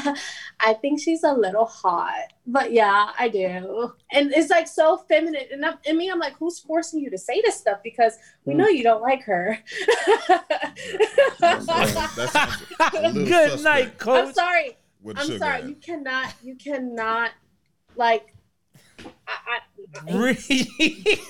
[0.59, 2.33] i think she's a little hot.
[2.47, 3.93] But yeah i do.
[4.11, 5.45] And it's like so feminine.
[5.53, 7.79] And, I'm, and me i'm like who's forcing you to say this stuff?
[7.83, 8.59] Because we Hmm.
[8.61, 9.57] know you don't like her.
[10.27, 14.05] That sounds- that sounds a little good suspect.
[14.07, 14.77] night, i'm sorry.
[15.15, 15.61] I'm sorry.
[15.61, 15.69] ass.
[15.69, 17.31] you cannot you cannot
[17.95, 18.35] like
[19.27, 19.59] I,
[20.07, 20.37] I,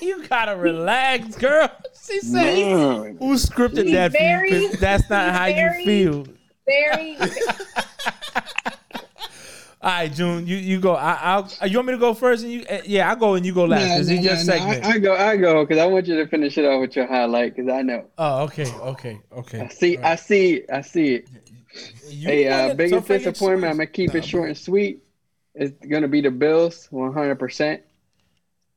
[0.02, 1.70] you gotta relax, girl.
[2.06, 3.16] She said, Man.
[3.18, 6.26] "Who scripted He's that for very- That's not he's how very- you feel."
[6.66, 7.16] very
[9.82, 10.94] All right, June, you you go.
[10.94, 11.50] I, I'll.
[11.68, 12.44] You want me to go first?
[12.44, 14.34] And you, uh, yeah, I go and you go last Nah, because nah, it's your
[14.34, 14.44] nah, nah.
[14.72, 14.84] segment.
[14.84, 17.08] I, I go, I go, because I want you to finish it off with your
[17.08, 18.06] highlight, because I know.
[18.16, 19.60] oh, okay, okay, okay.
[19.60, 21.28] I see, I see, I see it.
[22.08, 23.70] You hey, uh, biggest tough on disappointment.
[23.72, 25.02] I'm gonna keep it short and sweet.
[25.54, 27.38] It's gonna be the Bills, 100.
[27.38, 27.82] percent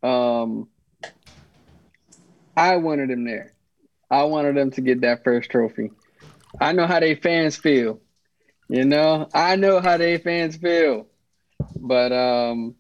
[0.04, 0.68] Um,
[2.58, 3.54] I wanted them there.
[4.10, 5.92] I wanted them to get that first trophy.
[6.60, 8.00] I know how they fans feel.
[8.68, 11.08] You know, I know how they fans feel.
[11.76, 12.76] But um,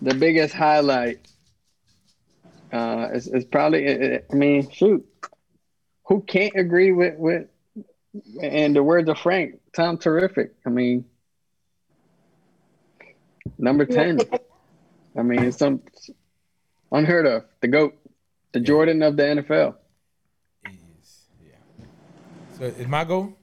[0.00, 1.26] the biggest highlight
[2.72, 4.14] uh, is, is probably.
[4.14, 5.06] I mean, shoot,
[6.06, 7.46] who can't agree with with
[8.42, 10.54] and the words of Frank, Tom terrific.
[10.66, 11.04] I mean,
[13.58, 14.20] number 10.
[15.16, 15.82] I mean, it's some
[16.90, 17.44] unheard of.
[17.60, 17.94] The GOAT,
[18.52, 19.76] the Jordan of the NFL.
[20.66, 21.86] Is- yeah.
[22.58, 23.34] So is my goal?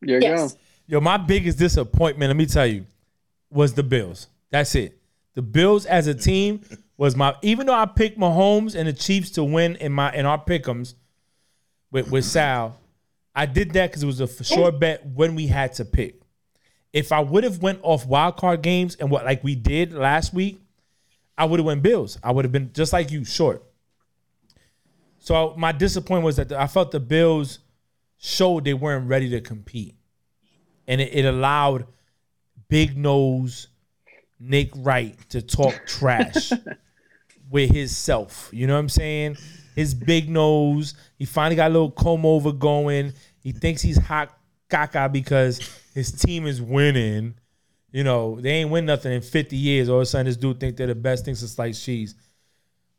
[0.00, 0.58] There you yes go.
[0.88, 2.84] Yo, my biggest disappointment, let me tell you,
[3.50, 4.26] was the Bills.
[4.50, 4.98] That's it.
[5.34, 6.60] The Bills as a team
[6.96, 10.26] was my even though I picked Mahomes and the Chiefs to win in my in
[10.26, 10.94] our pickums
[11.90, 12.76] with, with Sal,
[13.34, 16.21] I did that because it was a for sure bet when we had to pick.
[16.92, 20.34] If I would have went off wild card games and what like we did last
[20.34, 20.60] week,
[21.38, 22.18] I would have went Bills.
[22.22, 23.62] I would have been just like you, short.
[25.18, 27.60] So my disappointment was that the- I felt the Bills
[28.18, 29.94] showed they weren't ready to compete
[30.86, 31.86] and it, it allowed
[32.68, 33.68] big nose
[34.38, 36.52] Nick Wright to talk trash
[37.50, 38.48] with his self.
[38.52, 39.36] You know what I'm saying?
[39.74, 40.94] His big nose.
[41.18, 43.12] He finally got a little comb over going.
[43.42, 44.36] He thinks he's hot
[44.68, 45.60] caca because
[45.94, 47.34] his team is winning.
[47.90, 49.88] You know, they ain't win nothing in 50 years.
[49.88, 52.14] All of a sudden, this dude think they're the best thing since sliced cheese.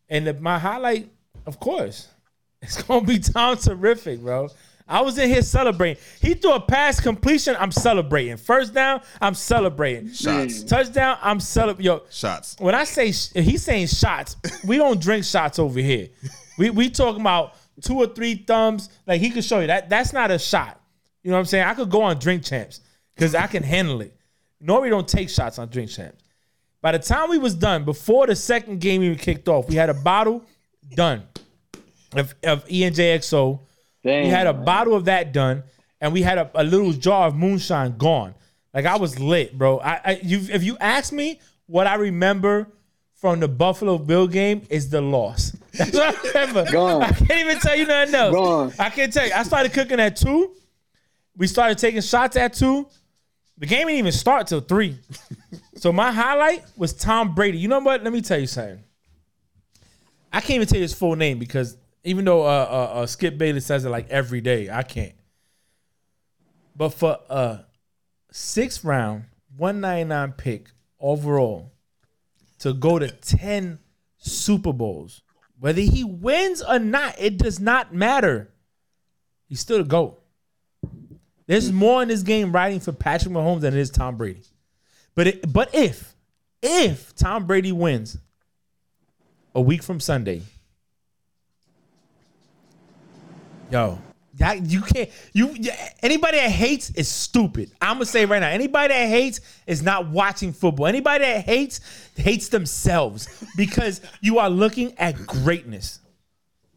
[0.09, 1.09] And the, my highlight,
[1.45, 2.07] of course,
[2.61, 4.49] it's gonna be Tom Terrific, bro.
[4.87, 6.01] I was in here celebrating.
[6.21, 7.55] He threw a pass completion.
[7.57, 8.35] I'm celebrating.
[8.37, 10.11] First down, I'm celebrating.
[10.11, 10.61] Shots.
[10.63, 11.85] Touchdown, I'm celebrating.
[11.85, 12.57] Yo, Shots.
[12.59, 14.35] when I say sh- he's saying shots,
[14.65, 16.09] we don't drink shots over here.
[16.57, 18.89] We we talking about two or three thumbs.
[19.07, 20.79] Like he could show you that that's not a shot.
[21.23, 21.65] You know what I'm saying?
[21.65, 22.81] I could go on drink champs
[23.15, 24.15] because I can handle it.
[24.59, 26.23] Normally don't take shots on drink champs.
[26.81, 29.89] By the time we was done, before the second game even kicked off, we had
[29.89, 30.43] a bottle
[30.95, 31.23] done
[32.13, 33.59] of, of ENJXO.
[34.03, 34.23] Damn.
[34.23, 35.63] We had a bottle of that done,
[36.01, 38.35] and we had a, a little jar of moonshine gone.
[38.73, 39.79] Like I was lit, bro.
[39.79, 42.67] I, I you if you ask me what I remember
[43.13, 45.55] from the Buffalo Bill game is the loss.
[45.73, 46.69] That's what I remember.
[46.71, 47.03] Gone.
[47.03, 48.33] I can't even tell you nothing else.
[48.33, 48.73] Gone.
[48.77, 49.33] I can't tell you.
[49.33, 50.53] I started cooking at two.
[51.35, 52.87] We started taking shots at two.
[53.57, 54.97] The game didn't even start till three.
[55.75, 57.57] so my highlight was Tom Brady.
[57.57, 58.03] You know what?
[58.03, 58.83] Let me tell you something.
[60.31, 63.37] I can't even tell you his full name because even though uh, uh, uh, Skip
[63.37, 65.13] Bayless says it like every day, I can't.
[66.75, 67.61] But for a
[68.31, 69.25] sixth round,
[69.57, 71.71] 199 pick overall
[72.59, 73.77] to go to 10
[74.17, 75.21] Super Bowls,
[75.59, 78.51] whether he wins or not, it does not matter.
[79.47, 80.22] He's still the GOAT.
[81.45, 84.43] There's more in this game riding for Patrick Mahomes than it is Tom Brady.
[85.15, 86.15] But it, but if
[86.61, 88.17] if Tom Brady wins
[89.53, 90.41] a week from Sunday,
[93.69, 93.99] yo,
[94.35, 95.55] that you can't you
[96.01, 97.71] anybody that hates is stupid.
[97.81, 100.87] I'm gonna say right now, anybody that hates is not watching football.
[100.87, 101.81] Anybody that hates
[102.15, 105.99] hates themselves because you are looking at greatness.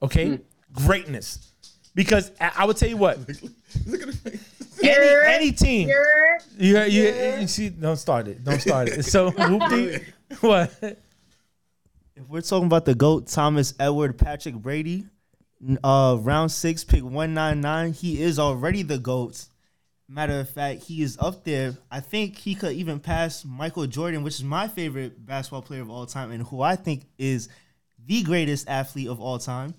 [0.03, 0.43] Okay, hmm.
[0.73, 1.53] greatness.
[1.97, 3.19] Because I, I would tell you what,
[3.87, 4.79] Look at the face.
[4.83, 9.03] any any team, You're you, you, you see, don't start it, don't start it.
[9.05, 10.05] So whoopty,
[10.41, 10.71] what?
[12.15, 15.07] If we're talking about the GOAT, Thomas Edward Patrick Brady,
[15.83, 19.47] uh, round six, pick 199, he is already the GOAT.
[20.07, 21.79] Matter of fact, he is up there.
[21.91, 25.91] I think he could even pass Michael Jordan, which is my favorite basketball player of
[25.91, 27.49] all time and who I think is
[28.05, 29.75] the greatest athlete of all time,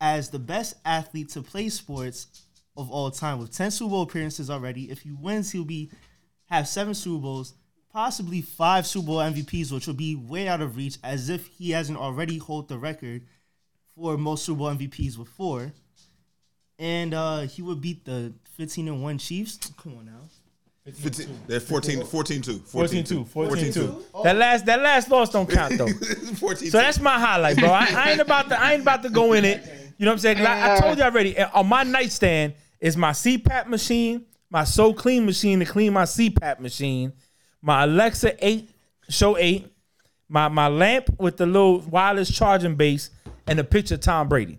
[0.00, 2.26] as the best athlete to play sports
[2.76, 4.90] of all time with 10 Super Bowl appearances already.
[4.90, 5.90] If he wins, he'll be
[6.46, 7.54] have seven Super Bowls,
[7.92, 11.70] possibly five Super Bowl MVPs, which will be way out of reach, as if he
[11.70, 13.22] hasn't already hold the record
[13.94, 15.72] for most Super Bowl MVPs with four.
[16.78, 19.56] And uh, he would beat the 15 and 1 Chiefs.
[19.82, 20.12] Come on now.
[20.92, 22.58] 15, they're 14, 14 2.
[22.58, 24.04] 14 2, 14 2.
[24.22, 25.88] That last that last loss don't count though.
[26.36, 27.70] 14 So that's my highlight, bro.
[27.70, 29.68] I, I ain't about to I ain't about to go in it.
[29.98, 30.46] You know what I'm saying?
[30.46, 31.38] I, I told you already.
[31.38, 36.60] On my nightstand is my CPAP machine, my So Clean machine to clean my CPAP
[36.60, 37.12] machine,
[37.62, 38.70] my Alexa 8
[39.08, 39.72] Show 8,
[40.28, 43.10] my my lamp with the little wireless charging base,
[43.46, 44.52] and a picture of Tom Brady.
[44.52, 44.58] You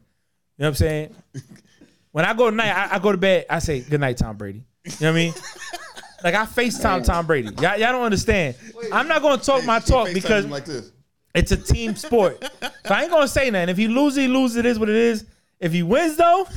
[0.60, 1.16] know what I'm saying?
[2.14, 3.46] When I go to night, I, I go to bed.
[3.48, 4.64] I say good night, Tom Brady.
[4.84, 5.34] You know what I mean?
[6.24, 7.50] Like I FaceTime Tom Brady.
[7.62, 8.56] Y'all, y'all don't understand.
[8.92, 10.92] I'm not gonna talk my talk because like this.
[11.38, 12.44] It's a team sport.
[12.62, 13.70] so I ain't gonna say nothing.
[13.70, 14.58] If he loses, he loses.
[14.58, 15.26] It is what it is.
[15.60, 16.48] If he wins, though,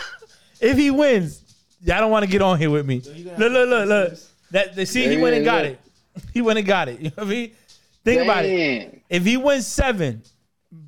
[0.60, 1.42] if he wins,
[1.82, 3.00] y'all don't want to get on here with me.
[3.00, 4.12] Look, look, look, look.
[4.50, 5.80] That they see he went and got it.
[6.32, 7.00] He went and got it.
[7.00, 7.52] You know what I mean?
[8.04, 9.02] Think about it.
[9.10, 10.22] If he wins seven,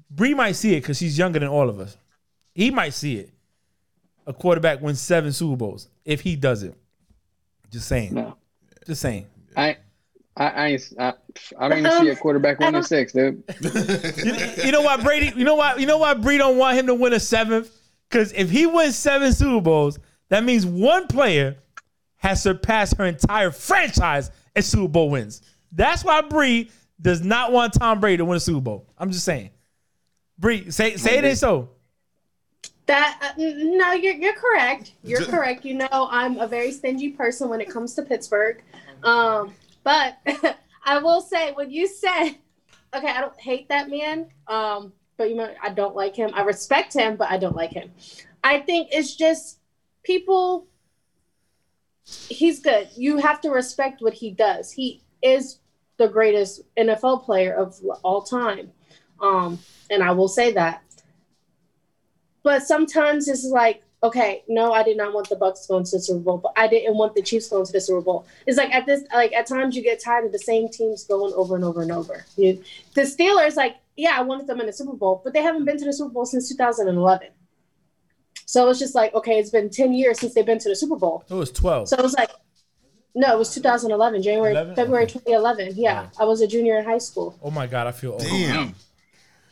[0.09, 1.97] Bree might see it because she's younger than all of us.
[2.55, 3.31] He might see it.
[4.25, 6.77] A quarterback wins seven Super Bowls if he does it.
[7.73, 8.15] Just saying.
[8.15, 8.37] No.
[8.87, 9.27] Just saying.
[9.57, 9.79] I,
[10.37, 11.13] I, I, ain't, I,
[11.59, 13.43] I don't even see a quarterback winning six, dude.
[13.63, 15.33] You, you know why Brady?
[15.35, 15.77] You know why?
[15.77, 17.71] You know why Bree don't want him to win a seventh?
[18.09, 21.57] Because if he wins seven Super Bowls, that means one player
[22.17, 25.43] has surpassed her entire franchise in Super Bowl wins.
[25.73, 26.71] That's why Bree
[27.01, 28.87] does not want Tom Brady to win a Super Bowl.
[28.99, 29.51] I'm just saying.
[30.39, 31.71] Bree, say say it ain't so.
[32.87, 34.93] That uh, no, you're you're correct.
[35.03, 35.65] You're correct.
[35.65, 38.63] You know, I'm a very stingy person when it comes to Pittsburgh.
[39.03, 39.55] Um,
[39.87, 40.19] but
[40.85, 42.31] I will say when you said,
[42.93, 44.27] okay, I don't hate that man.
[44.49, 46.33] Um, but you know, I don't like him.
[46.35, 47.93] I respect him, but I don't like him.
[48.43, 49.61] I think it's just
[50.03, 50.67] people.
[52.05, 52.89] He's good.
[52.97, 54.73] You have to respect what he does.
[54.73, 55.61] He is
[55.99, 58.73] the greatest NFL player of all time.
[59.21, 60.83] Um, and I will say that
[62.47, 66.01] but sometimes it's like okay no i did not want the bucks going to the
[66.01, 68.73] super bowl but i didn't want the chiefs going to the super bowl it's like
[68.73, 71.65] at this like at times you get tired of the same teams going over and
[71.65, 72.63] over and over you,
[72.95, 75.79] the steelers like yeah i wanted them in the super bowl but they haven't been
[75.79, 77.29] to the super bowl since 2011
[78.45, 80.97] so it's just like okay it's been 10 years since they've been to the super
[80.97, 81.89] bowl It was 12.
[81.89, 82.31] so it was like
[83.15, 84.77] no it was 2011 january 11?
[84.77, 88.13] february 2011 yeah i was a junior in high school oh my God, I feel
[88.13, 88.21] old.
[88.21, 88.75] Damn.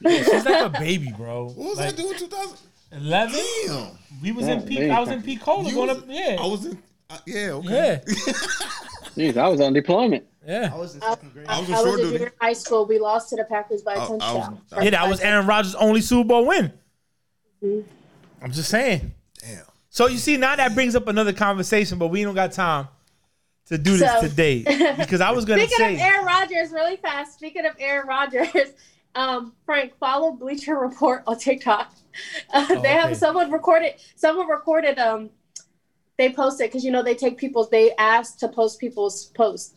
[0.06, 1.46] She's like a baby, bro.
[1.46, 2.58] What was like I doing 2000?
[2.96, 3.40] 11?
[3.66, 3.86] Damn.
[4.22, 4.90] We was Yeah, in peak.
[4.90, 6.04] I was in peak cola You going was- up.
[6.08, 6.36] Yeah.
[6.40, 6.78] I was in.
[7.10, 8.00] Uh, yeah, okay.
[8.06, 8.32] yeah.
[9.16, 10.24] Jeez, I was on deployment.
[10.46, 10.70] Yeah.
[10.72, 11.46] I was in I, second grade.
[11.48, 12.86] I, I was in I was short junior in high school.
[12.86, 14.60] We lost to the Packers by a I- I was- touchdown.
[14.82, 16.72] Yeah, that was Aaron Rodgers' only Super Bowl win.
[17.62, 17.84] Mhm.
[18.42, 19.12] I'm just saying.
[19.40, 19.64] Damn.
[19.90, 22.88] So you see, now that brings up another conversation, but we don't got time
[23.66, 24.62] to do this So- today
[24.98, 27.34] because I was gonna Speaking say of Aaron Rodgers, really fast.
[27.34, 28.48] Speaking of Aaron Rodgers,
[29.14, 31.94] um, Frank, follow Bleacher Report on TikTok.
[32.52, 33.14] Uh, Oh, they have okay.
[33.14, 33.94] someone recorded.
[34.14, 34.98] Someone recorded.
[34.98, 35.30] Um,
[36.16, 37.68] they posted because you know they take people's.
[37.70, 39.74] They asked to post people's posts.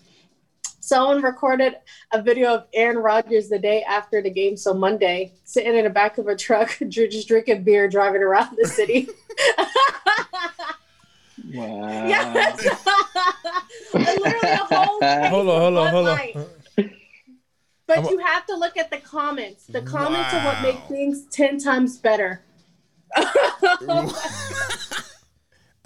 [0.79, 1.75] Someone recorded
[2.13, 5.89] a video of Aaron Rodgers the day after the game, so Monday, sitting in the
[5.89, 9.07] back of a truck, just drinking beer, driving around the city.
[11.53, 12.07] Wow.
[12.07, 12.57] yes,
[13.93, 14.99] literally a whole.
[14.99, 15.29] hold on,
[15.61, 16.35] hold on, hold night.
[16.35, 16.45] on.
[17.88, 19.65] But I'm you have to look at the comments.
[19.65, 22.41] The comments are what make things ten times better.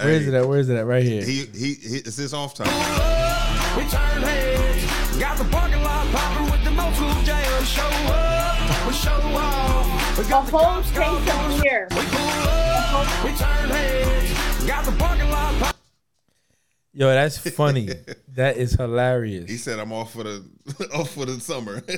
[0.01, 0.47] Where is it at?
[0.47, 0.87] Where is it at?
[0.87, 1.23] Right here.
[1.23, 2.67] He, he, he, it's his off time.
[3.77, 7.63] We turn heads, got the parking lot popping with the most cool jam.
[7.63, 10.17] Show up, we show off.
[10.17, 11.87] We A got the whole cops called case on of beer.
[11.91, 15.20] We pull up, we turn heads, got the parking lot popping.
[16.93, 17.89] Yo, that's funny.
[18.29, 19.49] that is hilarious.
[19.49, 20.43] He said, "I'm off for the
[20.93, 21.81] off for the summer."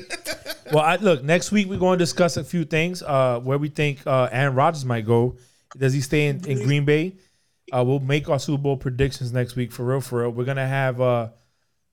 [0.72, 3.04] Well, I, look, next week we're going to discuss a few things.
[3.04, 5.36] Uh, where we think uh, Aaron Rodgers might go.
[5.78, 7.18] Does he stay in, in Green Bay?
[7.72, 10.00] Uh, we'll make our Super Bowl predictions next week for real.
[10.02, 11.30] For real, we're gonna have uh,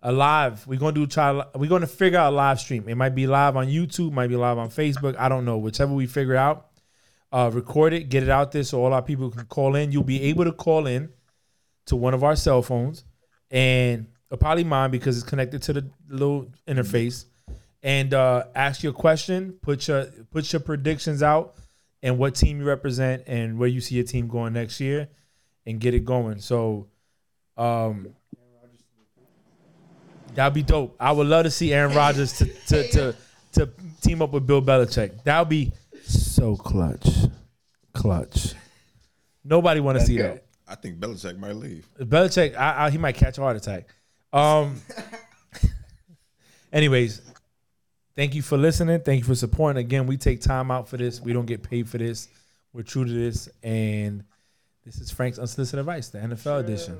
[0.03, 0.66] a live.
[0.66, 1.44] We're gonna do try.
[1.57, 2.88] We're gonna figure out a live stream.
[2.88, 5.16] It might be live on YouTube, might be live on Facebook.
[5.18, 5.59] I don't know.
[5.59, 6.68] Whichever we figure out.
[7.32, 9.92] Uh, record it, get it out there so all our people can call in.
[9.92, 11.11] You'll be able to call in
[11.87, 13.05] to one of our cell phones
[13.51, 14.07] and
[14.39, 17.24] probably mine because it's connected to the little interface
[17.83, 19.53] and uh, ask your question.
[19.62, 21.57] Put your put your predictions out
[22.03, 25.09] and what team you represent and where you see your team going next year,
[25.66, 26.41] and get it going.
[26.41, 26.89] So,
[27.57, 28.09] um,
[30.35, 30.97] that'd be dope.
[31.01, 33.16] I would love to see Aaron Rodgers to to to,
[33.53, 33.68] to
[34.01, 35.22] team up with Bill Belichick.
[35.24, 35.72] That'd be
[36.05, 37.09] so clutch,
[37.95, 38.55] clutch.
[39.43, 40.24] Nobody want to see go.
[40.24, 40.45] that.
[40.71, 41.89] I think Belichick might leave.
[41.99, 43.89] Belichick, I, I, he might catch a heart attack.
[44.33, 44.81] Um.
[46.73, 47.21] anyways,
[48.14, 49.01] thank you for listening.
[49.01, 49.81] Thank you for supporting.
[49.81, 51.21] Again, we take time out for this.
[51.21, 52.29] We don't get paid for this.
[52.73, 54.23] We're true to this, and
[54.85, 56.97] this is Frank's unsolicited advice, the NFL edition.